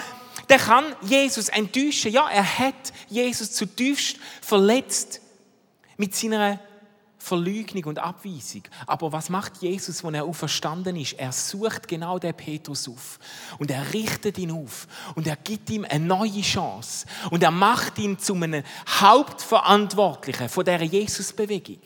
der 0.50 0.60
kann 0.60 0.86
Jesus 1.02 1.50
enttäuschen. 1.50 2.12
Ja, 2.12 2.30
er 2.30 2.60
hat 2.60 2.94
Jesus 3.10 3.52
zutiefst 3.52 4.16
verletzt 4.42 5.20
mit 5.98 6.16
seiner 6.16 6.60
Verleugnung 7.18 7.86
und 7.86 8.00
Abweisung. 8.00 8.62
Aber 8.86 9.12
was 9.12 9.30
macht 9.30 9.58
Jesus, 9.58 10.04
wenn 10.04 10.14
er 10.14 10.26
auferstanden 10.26 10.96
ist? 10.96 11.14
Er 11.14 11.32
sucht 11.32 11.88
genau 11.88 12.20
den 12.20 12.34
Petrus 12.34 12.88
auf 12.88 13.20
und 13.58 13.72
er 13.72 13.94
richtet 13.94 14.38
ihn 14.38 14.52
auf 14.52 14.88
und 15.16 15.28
er 15.28 15.36
gibt 15.36 15.70
ihm 15.70 15.86
eine 15.90 16.06
neue 16.06 16.42
Chance 16.42 17.08
und 17.32 17.44
er 17.44 17.52
macht 17.52 17.98
ihn 17.98 18.18
zu 18.20 18.36
einem 18.36 18.64
Hauptverantwortlichen 18.88 20.48
von 20.48 20.64
der 20.64 20.82
Jesusbewegung. 20.84 21.80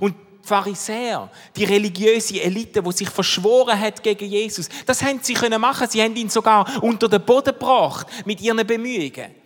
Und 0.00 0.16
die 0.42 0.48
Pharisäer, 0.48 1.30
die 1.54 1.64
religiöse 1.64 2.40
Elite, 2.40 2.82
die 2.82 2.92
sich 2.92 3.10
verschworen 3.10 3.78
hat 3.78 4.02
gegen 4.02 4.28
Jesus, 4.28 4.68
das 4.86 5.02
haben 5.02 5.20
sie 5.22 5.34
können 5.34 5.60
machen. 5.60 5.88
Sie 5.88 6.02
haben 6.02 6.16
ihn 6.16 6.30
sogar 6.30 6.82
unter 6.82 7.08
den 7.08 7.24
Boden 7.24 7.52
gebracht 7.52 8.08
mit 8.24 8.40
ihren 8.40 8.66
Bemühungen. 8.66 9.41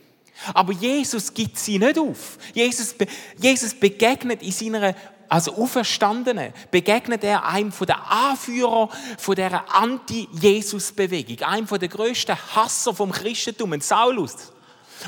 Aber 0.54 0.72
Jesus 0.72 1.32
gibt 1.32 1.58
sie 1.58 1.78
nicht 1.78 1.98
auf. 1.98 2.38
Jesus, 2.54 2.94
Jesus 3.38 3.74
begegnet 3.74 4.42
in 4.42 4.52
seiner 4.52 4.94
als 5.28 5.48
Auferstandene 5.48 6.52
begegnet 6.70 7.24
er 7.24 7.44
einem 7.44 7.72
von 7.72 7.86
der 7.86 8.10
Anführer 8.10 8.88
von 9.18 9.34
der 9.34 9.74
Anti-Jesus-Bewegung, 9.74 11.46
einem 11.46 11.66
von 11.66 11.80
der 11.80 11.88
größten 11.88 12.36
Hasser 12.54 12.94
vom 12.94 13.10
Christentum, 13.10 13.80
Saulus. 13.80 14.52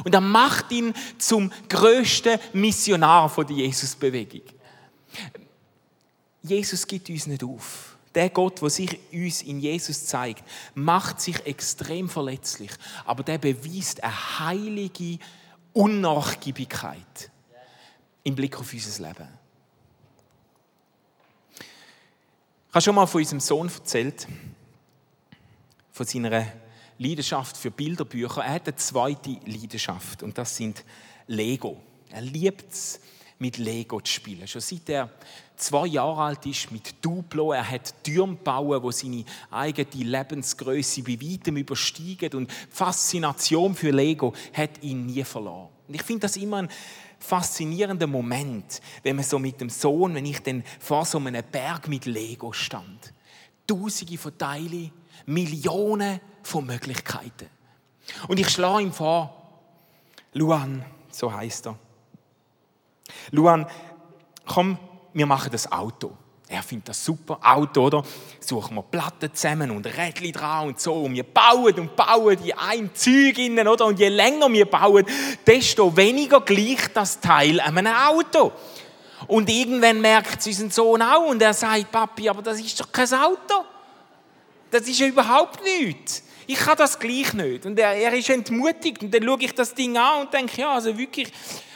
Und 0.04 0.14
er 0.14 0.20
macht 0.20 0.70
ihn 0.72 0.92
zum 1.18 1.50
größten 1.68 2.38
Missionar 2.52 3.28
von 3.28 3.46
der 3.46 3.56
Jesus-Bewegung. 3.56 4.42
Jesus 6.42 6.86
gibt 6.86 7.08
uns 7.10 7.26
nicht 7.26 7.42
auf. 7.44 7.87
Der 8.14 8.30
Gott, 8.30 8.62
der 8.62 8.70
sich 8.70 8.98
uns 9.12 9.42
in 9.42 9.60
Jesus 9.60 10.06
zeigt, 10.06 10.42
macht 10.74 11.20
sich 11.20 11.44
extrem 11.46 12.08
verletzlich, 12.08 12.70
aber 13.04 13.22
der 13.22 13.38
beweist 13.38 14.02
eine 14.02 14.38
heilige 14.38 15.18
Unnachgiebigkeit 15.72 17.30
im 18.24 18.34
Blick 18.34 18.58
auf 18.58 18.72
unser 18.72 19.08
Leben. 19.08 19.28
Ich 22.68 22.74
habe 22.74 22.82
schon 22.82 22.94
mal 22.94 23.06
von 23.06 23.20
unserem 23.20 23.40
Sohn 23.40 23.68
erzählt, 23.68 24.26
von 25.90 26.06
seiner 26.06 26.46
Leidenschaft 26.98 27.56
für 27.56 27.70
Bilderbücher. 27.70 28.42
Er 28.42 28.54
hat 28.54 28.68
eine 28.68 28.76
zweite 28.76 29.38
Leidenschaft 29.46 30.22
und 30.22 30.36
das 30.36 30.56
sind 30.56 30.84
Lego. 31.26 31.80
Er 32.10 32.20
liebt 32.20 32.72
es, 32.72 33.00
mit 33.38 33.58
Lego 33.58 34.00
zu 34.00 34.12
spielen. 34.12 34.48
Schon 34.48 34.60
seit 34.60 34.88
er 34.88 35.10
zwei 35.56 35.86
Jahre 35.86 36.22
alt 36.22 36.46
ist, 36.46 36.70
mit 36.72 36.94
Duplo. 37.04 37.52
Er 37.52 37.68
hat 37.68 37.94
Türme 38.02 38.36
gebaut, 38.36 38.82
wo 38.82 38.90
seine 38.90 39.24
eigene 39.50 40.04
Lebensgröße 40.04 41.02
bei 41.02 41.18
weitem 41.20 41.56
übersteigen. 41.56 42.32
Und 42.34 42.50
die 42.50 42.54
Faszination 42.70 43.74
für 43.74 43.90
Lego 43.90 44.32
hat 44.52 44.82
ihn 44.82 45.06
nie 45.06 45.24
verloren. 45.24 45.68
Und 45.86 45.94
ich 45.94 46.02
finde 46.02 46.22
das 46.22 46.36
immer 46.36 46.58
ein 46.58 46.68
faszinierender 47.18 48.06
Moment, 48.06 48.80
wenn 49.02 49.16
man 49.16 49.24
so 49.24 49.38
mit 49.38 49.60
dem 49.60 49.70
Sohn, 49.70 50.14
wenn 50.14 50.26
ich 50.26 50.40
dann 50.40 50.64
vor 50.78 51.04
so 51.04 51.18
einem 51.18 51.42
Berg 51.50 51.88
mit 51.88 52.06
Lego 52.06 52.52
stand. 52.52 53.12
Tausende 53.66 54.18
von 54.18 54.36
Teilen, 54.36 54.90
Millionen 55.26 56.20
von 56.42 56.66
Möglichkeiten. 56.66 57.48
Und 58.28 58.40
ich 58.40 58.48
schlage 58.48 58.84
ihm 58.84 58.92
vor, 58.92 59.34
Luan, 60.32 60.84
so 61.10 61.32
heißt 61.32 61.66
er. 61.66 61.78
Luan, 63.30 63.66
komm, 64.46 64.78
wir 65.12 65.26
machen 65.26 65.50
das 65.52 65.70
Auto. 65.70 66.16
Er 66.50 66.62
findet 66.62 66.88
das 66.88 67.04
super, 67.04 67.38
Auto, 67.42 67.82
oder? 67.82 68.02
Suchen 68.40 68.76
wir 68.76 68.82
Platten 68.82 69.34
zusammen 69.34 69.70
und 69.70 69.86
Rädchen 69.86 70.32
dran 70.32 70.68
und 70.68 70.80
so. 70.80 70.94
Und 70.94 71.14
wir 71.14 71.24
bauen 71.24 71.74
und 71.74 71.94
bauen 71.94 72.38
die 72.42 72.54
ein 72.54 72.90
Zeug 72.94 73.36
innen, 73.36 73.68
oder? 73.68 73.84
Und 73.84 73.98
je 73.98 74.08
länger 74.08 74.50
wir 74.50 74.64
bauen, 74.64 75.04
desto 75.46 75.94
weniger 75.94 76.40
gleicht 76.40 76.96
das 76.96 77.20
Teil 77.20 77.60
einem 77.60 77.86
Auto. 77.86 78.52
Und 79.26 79.50
irgendwann 79.50 80.00
merkt 80.00 80.40
es 80.40 80.46
unseren 80.46 80.70
Sohn 80.70 81.02
auch 81.02 81.26
und 81.26 81.42
er 81.42 81.52
sagt, 81.52 81.92
Papi, 81.92 82.30
aber 82.30 82.40
das 82.40 82.58
ist 82.60 82.80
doch 82.80 82.90
kein 82.90 83.12
Auto. 83.12 83.64
Das 84.70 84.88
ist 84.88 84.98
ja 84.98 85.06
überhaupt 85.06 85.62
nichts. 85.62 86.22
Ich 86.50 86.58
kann 86.58 86.78
das 86.78 86.98
gleich 86.98 87.34
nicht. 87.34 87.66
Und 87.66 87.78
er, 87.78 87.92
er 87.92 88.12
ist 88.14 88.30
entmutigt. 88.30 89.02
Und 89.02 89.12
dann 89.12 89.22
schaue 89.22 89.38
ich 89.40 89.54
das 89.54 89.74
Ding 89.74 89.98
an 89.98 90.22
und 90.22 90.32
denke, 90.32 90.62
ja, 90.62 90.72
also 90.72 90.96
wirklich, 90.96 91.30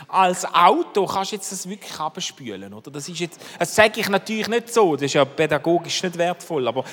als 0.09 0.47
Auto 0.47 1.05
kannst 1.05 1.33
du 1.33 1.37
jetzt 1.37 1.53
das 1.53 1.69
wirklich 1.69 2.01
abspülen, 2.01 2.73
oder? 2.73 2.91
Das 2.91 3.07
ist 3.07 3.21
jetzt, 3.21 3.39
das 3.59 3.75
sage 3.75 4.01
ich 4.01 4.09
natürlich 4.09 4.49
nicht 4.49 4.73
so, 4.73 4.95
das 4.95 5.03
ist 5.03 5.13
ja 5.13 5.27
pädagogisch 5.27 6.03
nicht 6.03 6.17
wertvoll, 6.17 6.67
aber 6.67 6.85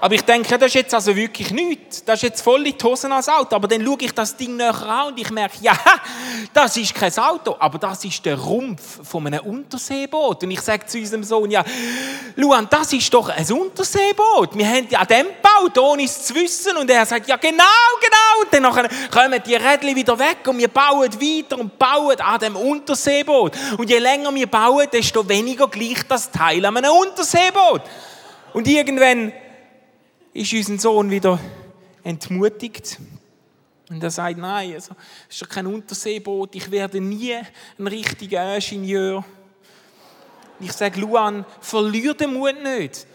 aber 0.00 0.14
ich 0.14 0.22
denke, 0.22 0.56
das 0.56 0.68
ist 0.68 0.74
jetzt 0.74 0.94
also 0.94 1.14
wirklich 1.14 1.50
nichts. 1.50 2.04
Das 2.04 2.16
ist 2.16 2.22
jetzt 2.22 2.42
voll 2.42 2.66
in 2.66 2.76
die 2.76 2.84
Hosen 2.84 3.10
als 3.12 3.28
Auto. 3.28 3.56
Aber 3.56 3.66
dann 3.66 3.84
schaue 3.84 3.98
ich 4.00 4.12
das 4.12 4.36
Ding 4.36 4.56
näher 4.56 4.74
an 4.82 5.08
und 5.08 5.18
ich 5.18 5.30
merke, 5.30 5.58
ja, 5.60 5.76
das 6.52 6.76
ist 6.76 6.94
kein 6.94 7.16
Auto, 7.18 7.56
aber 7.58 7.78
das 7.78 8.04
ist 8.04 8.24
der 8.24 8.38
Rumpf 8.38 9.06
von 9.08 9.26
einem 9.26 9.40
Unterseeboot. 9.40 10.44
Und 10.44 10.50
ich 10.50 10.60
sage 10.60 10.86
zu 10.86 10.98
unserem 10.98 11.24
Sohn, 11.24 11.50
ja, 11.50 11.64
Luan, 12.36 12.68
das 12.70 12.92
ist 12.92 13.12
doch 13.12 13.28
ein 13.28 13.50
Unterseeboot. 13.50 14.56
Wir 14.56 14.68
haben 14.68 14.94
an 14.94 15.06
dem 15.06 15.26
gebaut, 15.26 15.78
ohne 15.78 16.04
es 16.04 16.24
zu 16.24 16.34
wissen. 16.34 16.76
Und 16.76 16.90
er 16.90 17.06
sagt, 17.06 17.28
ja, 17.28 17.36
genau, 17.36 17.64
genau. 18.00 18.62
Und 18.70 18.78
dann 18.78 18.88
kommen 19.10 19.42
die 19.44 19.54
Rädchen 19.54 19.96
wieder 19.96 20.18
weg 20.18 20.38
und 20.46 20.58
wir 20.58 20.68
bauen 20.68 21.12
weiter 21.12 21.58
und 21.58 21.78
bauen 21.78 22.20
an 22.20 22.38
dem 22.40 22.56
Unterseeboot. 22.56 23.52
Und 23.76 23.90
je 23.90 23.98
länger 23.98 24.34
wir 24.34 24.46
bauen, 24.46 24.86
desto 24.92 25.28
weniger 25.28 25.68
gleicht 25.68 26.10
das 26.10 26.30
Teil 26.30 26.64
an 26.64 26.76
einem 26.76 26.92
Unterseeboot. 26.92 27.82
Und 28.52 28.66
irgendwann 28.66 29.32
ist 30.38 30.52
unser 30.52 30.78
Sohn 30.78 31.10
wieder 31.10 31.40
entmutigt. 32.04 32.98
Und 33.90 34.02
er 34.02 34.10
sagt, 34.10 34.38
nein, 34.38 34.74
also, 34.74 34.94
ist 35.28 35.42
doch 35.42 35.48
kein 35.48 35.66
Unterseeboot, 35.66 36.54
ich 36.54 36.70
werde 36.70 37.00
nie 37.00 37.34
ein 37.78 37.86
richtiger 37.86 38.54
Ingenieur. 38.54 39.24
Ich 40.60 40.72
sage, 40.72 41.00
Luan, 41.00 41.44
verlier 41.60 42.14
den 42.14 42.34
Mut 42.34 42.62
nicht. 42.62 43.06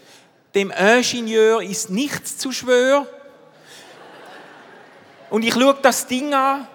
Dem 0.54 0.70
Ingenieur 0.70 1.62
ist 1.62 1.88
nichts 1.88 2.36
zu 2.36 2.52
schwör. 2.52 3.06
Und 5.30 5.44
ich 5.44 5.54
schaue 5.54 5.78
das 5.80 6.06
Ding 6.06 6.34
an 6.34 6.66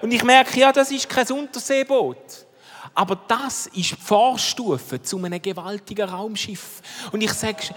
und 0.00 0.12
ich 0.12 0.22
merke, 0.22 0.60
ja, 0.60 0.70
das 0.72 0.92
ist 0.92 1.08
kein 1.08 1.28
Unterseeboot. 1.30 2.46
Aber 2.94 3.16
das 3.28 3.66
ist 3.66 3.90
die 3.90 3.96
Vorstufe 3.96 5.02
zu 5.02 5.22
einem 5.22 5.42
gewaltigen 5.42 6.08
Raumschiff. 6.08 6.80
Und 7.12 7.20
ich 7.20 7.32
sage, 7.32 7.74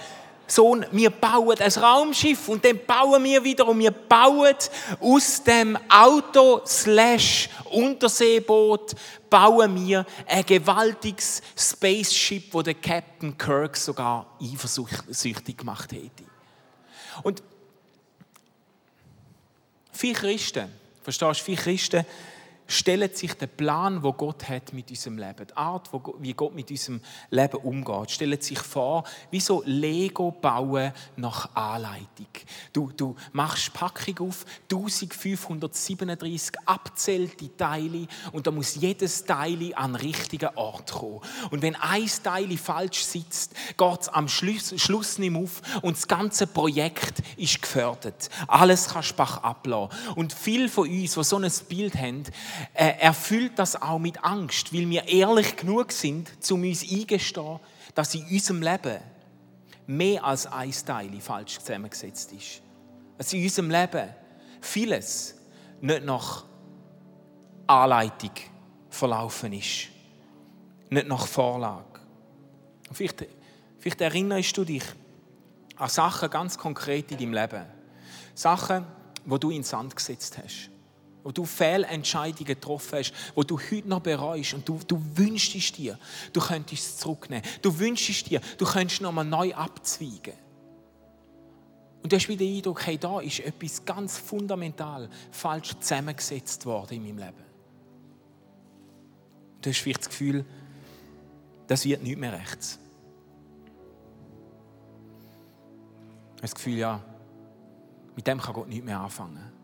Sohn, 0.51 0.85
wir 0.91 1.09
bauen 1.09 1.57
ein 1.59 1.71
Raumschiff 1.71 2.47
und 2.49 2.65
dann 2.65 2.79
bauen 2.85 3.23
wir 3.23 3.43
wieder 3.43 3.67
und 3.67 3.79
wir 3.79 3.91
bauen 3.91 4.55
aus 4.99 5.43
dem 5.43 5.77
Auto 5.89 6.61
slash 6.65 7.49
Unterseeboot 7.71 8.95
bauen 9.29 9.87
wir 9.87 10.05
ein 10.25 10.45
gewaltiges 10.45 11.41
Spaceship, 11.55 12.53
wo 12.53 12.61
der 12.61 12.73
Captain 12.73 13.37
Kirk 13.37 13.77
sogar 13.77 14.25
eifersüchtig 14.41 15.57
gemacht 15.57 15.91
hätte. 15.91 16.23
Und 17.23 17.43
viele 19.91 20.13
Christen, 20.13 20.69
verstehst 21.03 21.41
du, 21.41 21.43
viele 21.43 21.61
Christen 21.61 22.05
stellen 22.69 23.13
sich 23.13 23.33
den 23.33 23.49
Plan, 23.49 24.03
wo 24.03 24.13
Gott 24.13 24.47
hat 24.47 24.73
mit 24.73 24.89
unserem 24.89 25.17
Leben, 25.17 25.47
die 25.47 25.57
Art, 25.57 25.89
wie 26.19 26.33
Gott 26.33 26.53
mit 26.53 26.69
unserem 26.69 27.01
Leben 27.31 27.57
umgeht, 27.57 28.11
stellen 28.11 28.39
sich 28.39 28.59
vor, 28.59 29.03
wie 29.31 29.39
so 29.39 29.63
Lego 29.65 30.31
bauen 30.31 30.93
nach 31.17 31.55
Anleitung. 31.55 32.27
Du, 32.71 32.91
du 32.95 33.15
machst 33.33 33.73
Packung 33.73 34.29
auf, 34.29 34.45
1537 34.71 36.59
abzählte 36.65 37.57
Teile 37.57 38.07
und 38.31 38.45
da 38.45 38.51
muss 38.51 38.75
jedes 38.75 39.25
Teil 39.25 39.73
an 39.75 39.93
den 39.93 40.01
richtigen 40.01 40.49
Ort 40.55 40.91
kommen. 40.91 41.21
Und 41.49 41.63
wenn 41.63 41.75
ein 41.75 42.09
Teil 42.23 42.55
falsch 42.57 43.03
sitzt, 43.03 43.55
geht 43.77 44.01
es 44.01 44.09
am 44.09 44.27
Schluss, 44.27 44.73
Schluss 44.77 45.17
nicht 45.17 45.31
mehr 45.31 45.41
auf 45.41 45.61
und 45.81 45.97
das 45.97 46.07
ganze 46.07 46.45
Projekt 46.45 47.23
ist 47.35 47.61
gefördert. 47.61 48.29
Alles 48.47 48.89
kann 48.89 49.03
Spach 49.03 49.37
ablassen. 49.37 50.15
Und 50.15 50.33
viele 50.33 50.69
von 50.69 50.87
uns, 50.87 51.15
die 51.15 51.23
so 51.23 51.37
ein 51.37 51.51
Bild 51.67 51.95
haben, 51.95 52.23
erfüllt 52.73 53.57
das 53.57 53.81
auch 53.81 53.99
mit 53.99 54.23
Angst, 54.23 54.73
weil 54.73 54.89
wir 54.89 55.07
ehrlich 55.07 55.55
genug 55.55 55.91
sind, 55.91 56.31
um 56.51 56.63
uns 56.63 56.83
eingestehen, 56.83 57.59
dass 57.95 58.15
in 58.15 58.25
unserem 58.25 58.61
Leben 58.61 58.99
mehr 59.87 60.23
als 60.23 60.45
ein 60.45 60.71
Teil 60.71 61.09
falsch 61.19 61.59
zusammengesetzt 61.59 62.31
ist. 62.31 62.61
Dass 63.17 63.33
in 63.33 63.43
unserem 63.43 63.69
Leben 63.69 64.09
vieles 64.61 65.35
nicht 65.81 66.05
nach 66.05 66.45
Anleitung 67.67 68.31
verlaufen 68.89 69.53
ist. 69.53 69.87
Nicht 70.89 71.07
nach 71.07 71.27
Vorlage. 71.27 71.99
Vielleicht, 72.91 73.25
vielleicht 73.77 74.01
erinnerst 74.01 74.57
du 74.57 74.63
dich 74.63 74.83
an 75.75 75.89
Sachen 75.89 76.29
ganz 76.29 76.57
konkret 76.57 77.11
in 77.11 77.17
deinem 77.17 77.33
Leben. 77.33 77.65
Sachen, 78.33 78.85
wo 79.25 79.37
du 79.37 79.49
in 79.49 79.57
den 79.57 79.63
Sand 79.63 79.95
gesetzt 79.95 80.37
hast 80.37 80.68
wo 81.23 81.31
du 81.31 81.45
Fehlentscheidungen 81.45 82.45
getroffen 82.45 82.99
hast, 82.99 83.13
wo 83.35 83.43
du 83.43 83.59
heute 83.59 83.87
noch 83.87 83.99
bereust 83.99 84.53
und 84.53 84.67
du, 84.67 84.79
du 84.87 85.01
wünschst 85.15 85.77
dir, 85.77 85.97
du 86.31 86.39
könntest 86.39 86.83
es 86.83 86.97
zurücknehmen. 86.97 87.43
Du 87.61 87.77
wünschst 87.77 88.29
dir, 88.29 88.41
du 88.57 88.65
könntest 88.65 89.01
noch 89.01 89.11
mal 89.11 89.23
neu 89.23 89.53
abzweigen. 89.53 90.33
Und 92.01 92.11
du 92.11 92.15
hast 92.15 92.29
wieder 92.29 92.45
den 92.45 92.55
Eindruck, 92.55 92.85
hey, 92.85 92.97
da 92.97 93.19
ist 93.19 93.41
etwas 93.41 93.83
ganz 93.83 94.17
fundamental 94.17 95.09
falsch 95.31 95.73
zusammengesetzt 95.79 96.65
worden 96.65 96.95
in 96.95 97.03
meinem 97.03 97.17
Leben. 97.17 97.43
Du 99.61 99.69
hast 99.69 99.79
vielleicht 99.79 100.01
das 100.01 100.09
Gefühl, 100.09 100.45
das 101.67 101.83
wird 101.83 102.01
nicht 102.01 102.17
mehr 102.17 102.31
rechts. 102.31 102.79
Du 106.37 106.43
hast 106.43 106.53
das 106.53 106.55
Gefühl, 106.55 106.77
ja, 106.77 107.03
mit 108.15 108.25
dem 108.25 108.39
kann 108.39 108.53
Gott 108.53 108.69
nicht 108.69 108.85
mehr 108.85 109.01
anfangen. 109.01 109.58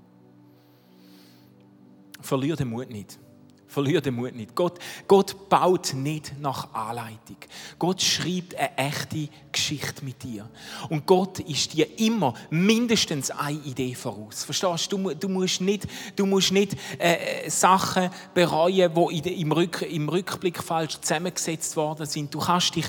Verlier 2.25 2.55
den 2.55 2.69
Mut 2.69 2.89
nicht. 2.89 3.19
Verlier 3.67 4.01
den 4.01 4.15
Mut 4.15 4.33
nicht. 4.33 4.55
Gott, 4.55 4.79
Gott 5.07 5.49
baut 5.49 5.93
nicht 5.93 6.39
nach 6.39 6.73
Anleitung. 6.73 7.37
Gott 7.77 8.01
schreibt 8.01 8.55
eine 8.55 8.77
echte 8.77 9.27
Geschichte 9.51 10.03
mit 10.03 10.23
dir. 10.23 10.49
Und 10.89 11.05
Gott 11.05 11.39
ist 11.39 11.73
dir 11.73 11.87
immer 11.99 12.33
mindestens 12.49 13.31
eine 13.31 13.59
Idee 13.59 13.93
voraus. 13.93 14.43
Verstehst 14.43 14.91
du? 14.91 15.13
Du 15.13 15.27
musst 15.27 15.61
nicht, 15.61 15.87
du 16.15 16.25
musst 16.25 16.51
nicht 16.51 16.75
äh, 16.97 17.49
Sachen 17.49 18.09
bereuen, 18.33 18.91
die 19.23 19.41
im, 19.41 19.51
Rück, 19.51 19.81
im 19.81 20.09
Rückblick 20.09 20.63
falsch 20.63 20.99
zusammengesetzt 21.01 21.75
worden 21.75 22.05
sind. 22.05 22.33
Du 22.33 22.39
kannst 22.39 22.75
dich 22.75 22.85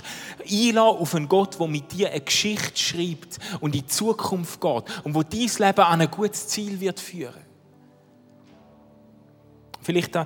einladen 0.48 0.98
auf 0.98 1.14
einen 1.14 1.28
Gott, 1.28 1.58
der 1.58 1.66
mit 1.66 1.92
dir 1.92 2.10
eine 2.10 2.20
Geschichte 2.20 2.78
schreibt 2.78 3.38
und 3.60 3.74
in 3.74 3.82
die 3.82 3.86
Zukunft 3.86 4.60
geht 4.60 4.84
und 5.04 5.14
wo 5.14 5.22
dein 5.22 5.40
Leben 5.40 5.80
an 5.80 6.00
ein 6.00 6.10
gutes 6.10 6.48
Ziel 6.48 6.80
wird 6.80 7.00
führen. 7.00 7.45
Vielleicht 9.86 10.18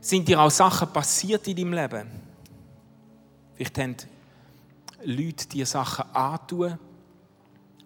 sind 0.00 0.28
dir 0.28 0.40
auch 0.40 0.50
Sachen 0.50 0.92
passiert 0.92 1.48
in 1.48 1.56
deinem 1.56 1.72
Leben. 1.72 2.08
Vielleicht 3.56 3.78
haben 3.78 3.96
Leute 5.02 5.48
dir 5.48 5.66
Sachen 5.66 6.04
antun 6.14 6.78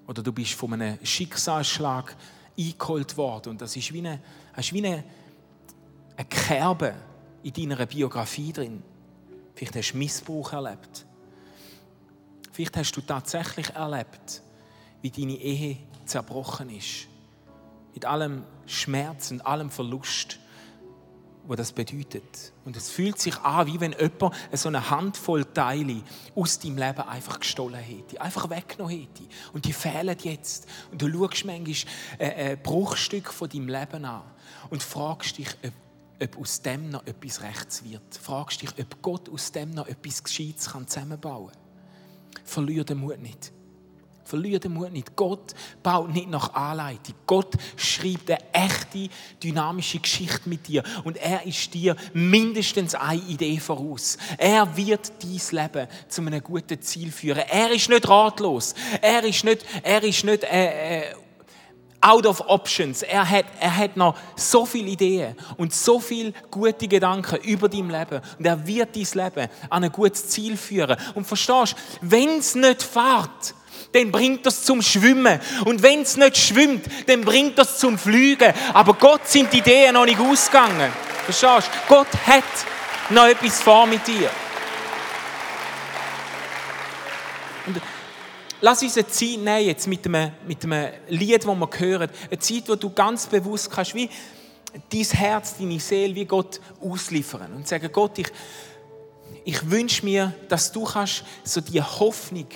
oder 0.07 0.23
du 0.23 0.31
bist 0.31 0.53
von 0.53 0.75
einem 0.75 0.99
Schicksalsschlag 1.03 2.15
eingeholt 2.59 3.17
worden 3.17 3.53
und 3.53 3.63
das 3.63 3.77
ist 3.77 3.95
wie 3.95 4.01
eine, 4.01 4.21
hast 4.53 4.75
wie 4.75 4.85
eine, 4.85 5.03
eine 6.19 6.29
Kerbe 6.29 6.95
in 7.45 7.55
deiner 7.55 7.87
Biografie 7.87 8.53
drin. 8.53 8.83
Vielleicht 9.55 9.77
hast 9.77 9.93
du 9.93 9.97
Missbrauch 9.97 10.53
erlebt. 10.53 11.07
Vielleicht 12.53 12.77
hast 12.77 12.93
du 12.93 13.01
tatsächlich 13.01 13.71
erlebt, 13.71 14.43
wie 15.01 15.11
deine 15.11 15.39
Ehe 15.39 15.79
zerbrochen 16.05 16.69
ist. 16.69 17.07
Mit 17.95 18.05
allem 18.05 18.45
Schmerz 18.67 19.31
und 19.31 19.47
allem 19.47 19.71
Verlust 19.71 20.39
was 21.51 21.57
das 21.57 21.73
bedeutet. 21.73 22.53
Und 22.65 22.77
es 22.77 22.91
fühlt 22.91 23.19
sich 23.19 23.37
an, 23.39 23.67
wie 23.67 23.81
wenn 23.81 23.93
jemand 23.93 24.35
so 24.53 24.69
eine 24.69 24.89
Handvoll 24.89 25.45
Teile 25.45 26.03
aus 26.37 26.61
deinem 26.61 26.79
Leben 26.79 27.01
einfach 27.01 27.41
gestohlen 27.41 27.81
hätte, 27.81 28.21
einfach 28.21 28.49
weggenommen 28.49 28.97
hätte. 28.97 29.25
Und 29.53 29.65
die 29.65 29.73
fehlen 29.73 30.17
jetzt. 30.23 30.69
Und 30.93 31.03
du 31.03 31.11
schaust 31.11 31.45
manchmal 31.45 31.75
ein 32.21 32.63
Bruchstück 32.63 33.33
von 33.33 33.49
deinem 33.49 33.69
Leben 33.69 34.05
an 34.05 34.23
und 34.71 34.81
fragst 34.81 35.39
dich, 35.39 35.49
ob, 35.65 35.73
ob 36.23 36.39
aus 36.41 36.63
dem 36.63 36.89
noch 36.89 37.05
etwas 37.05 37.43
Rechts 37.43 37.83
wird. 37.83 38.15
Fragst 38.15 38.63
dich, 38.63 38.71
ob 38.79 39.03
Gott 39.03 39.29
aus 39.29 39.51
dem 39.51 39.71
noch 39.71 39.89
etwas 39.89 40.23
Gescheites 40.23 40.71
zusammenbauen 40.87 41.51
kann. 41.51 42.45
Verlier 42.45 42.85
den 42.85 42.99
Mut 42.99 43.21
nicht. 43.21 43.53
Verliere 44.31 44.61
den 44.61 44.75
Mut 44.75 44.93
nicht. 44.93 45.17
Gott 45.17 45.55
baut 45.83 46.15
nicht 46.15 46.31
nach 46.31 46.55
Anleitung. 46.55 47.17
Gott 47.27 47.53
schreibt 47.77 48.31
eine 48.31 48.39
echte, 48.53 49.09
dynamische 49.43 49.99
Geschichte 49.99 50.49
mit 50.49 50.69
dir. 50.69 50.85
Und 51.03 51.17
er 51.17 51.45
ist 51.45 51.75
dir 51.75 51.97
mindestens 52.13 52.95
eine 52.95 53.21
Idee 53.23 53.59
voraus. 53.59 54.19
Er 54.39 54.77
wird 54.77 55.13
dein 55.21 55.63
Leben 55.63 55.89
zu 56.09 56.21
einem 56.21 56.45
guten 56.45 56.81
Ziel 56.81 57.11
führen. 57.11 57.43
Er 57.49 57.73
ist 57.73 57.89
nicht 57.89 58.09
ratlos. 58.09 58.77
Er 59.03 59.25
ist 59.25 59.43
nicht, 59.43 59.67
er 59.83 60.05
ist 60.05 60.23
nicht 60.25 60.45
äh, 60.45 61.01
äh, 61.01 61.15
out 62.01 62.27
of 62.27 62.41
options. 62.47 63.03
Er 63.03 63.29
hat, 63.29 63.47
er 63.59 63.77
hat 63.77 63.97
noch 63.97 64.17
so 64.37 64.65
viele 64.65 64.91
Ideen 64.91 65.37
und 65.57 65.75
so 65.75 66.01
viele 66.01 66.33
gute 66.51 66.89
Gedanken 66.89 67.37
über 67.43 67.69
dein 67.69 67.91
Leben. 67.91 68.21
Und 68.39 68.47
er 68.47 68.67
wird 68.67 68.97
dein 68.97 69.25
Leben 69.25 69.49
an 69.69 69.85
ein 69.85 69.93
gutes 69.93 70.29
Ziel 70.29 70.57
führen. 70.57 70.97
Und 71.15 71.27
verstehst, 71.27 71.75
wenn 72.01 72.39
es 72.39 72.55
nicht 72.55 72.83
fährt, 72.83 73.55
dann 73.93 74.13
bringt 74.13 74.47
das 74.47 74.63
zum 74.65 74.83
Schwimmen. 74.83 75.41
Und 75.65 75.83
wenn 75.83 76.03
es 76.03 76.17
nicht 76.17 76.37
schwimmt, 76.37 76.87
dann 77.07 77.23
bringt 77.23 77.59
das 77.59 77.79
zum 77.79 77.99
Fliegen. 77.99 78.53
Aber 78.73 78.95
Gott 78.95 79.27
sind 79.27 79.53
die 79.53 79.59
Ideen 79.59 79.95
noch 79.95 80.05
nicht 80.05 80.21
ausgegangen. 80.21 80.93
Verstehst 81.25 81.69
du? 81.69 81.95
Gott 81.95 82.09
hat 82.27 82.45
noch 83.11 83.27
etwas 83.27 83.61
vor 83.61 83.87
mit 83.87 84.07
dir. 84.07 84.31
Und 87.67 87.81
lass 88.61 88.83
uns 88.83 88.97
eine 88.97 89.07
Zeit 89.09 89.39
nehmen, 89.39 89.67
jetzt 89.67 89.87
mit 89.87 90.07
einem, 90.07 90.33
mit 90.47 90.65
einem 90.65 90.93
Lied, 91.09 91.45
das 91.45 91.47
wir 91.47 91.69
hören. 91.79 92.11
Eine 92.31 92.39
Zeit, 92.39 92.69
wo 92.69 92.77
du 92.77 92.91
ganz 92.91 93.27
bewusst 93.27 93.71
kannst, 93.71 93.95
wie 93.95 94.09
dein 94.93 95.03
Herz, 95.03 95.57
deine 95.59 95.81
Seele, 95.81 96.15
wie 96.15 96.25
Gott 96.25 96.61
ausliefern. 96.81 97.53
Und 97.55 97.67
sagen, 97.67 97.91
Gott, 97.93 98.19
ich, 98.19 98.29
ich 99.45 99.71
wünsche 99.71 100.05
mir, 100.05 100.35
dass 100.49 100.71
du 100.73 100.85
kannst 100.85 101.25
so 101.45 101.61
die 101.61 101.81
Hoffnung 101.81 102.47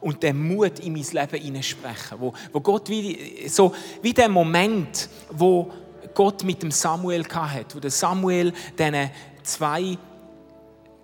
und 0.00 0.22
den 0.22 0.48
Mut 0.48 0.78
in 0.80 0.92
mein 0.92 1.02
Leben 1.02 1.42
hineinsprechen. 1.42 2.20
Wo, 2.20 2.32
wo 2.52 2.60
Gott 2.60 2.88
wie, 2.88 3.48
so, 3.48 3.74
wie 4.02 4.12
der 4.12 4.28
Moment, 4.28 5.08
wo 5.30 5.70
Gott 6.14 6.44
mit 6.44 6.62
dem 6.62 6.70
Samuel 6.70 7.24
hatte, 7.28 7.76
wo 7.76 7.80
der 7.80 7.90
Samuel 7.90 8.52
diesen 8.78 9.10
zwei 9.42 9.98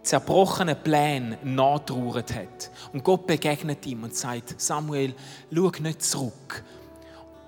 zerbrochenen 0.02 0.76
Plänen 0.82 1.36
nachtrauert 1.42 2.34
hat. 2.34 2.70
Und 2.92 3.04
Gott 3.04 3.26
begegnet 3.26 3.86
ihm 3.86 4.02
und 4.02 4.14
sagt, 4.16 4.60
Samuel, 4.60 5.14
schau 5.54 5.70
nicht 5.80 6.02
zurück 6.02 6.64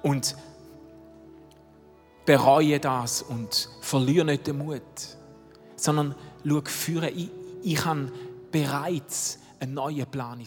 und 0.03 0.37
bereue 2.25 2.79
das 2.79 3.23
und 3.23 3.68
verliere 3.81 4.25
nicht 4.25 4.47
den 4.47 4.59
Mut, 4.59 4.83
sondern 5.77 6.14
schau 6.47 6.62
führen. 6.64 7.11
Ich, 7.16 7.31
ich 7.64 7.85
habe 7.85 8.12
bereits 8.53 9.38
einen 9.59 9.74
neuen 9.74 10.07
Plan. 10.07 10.40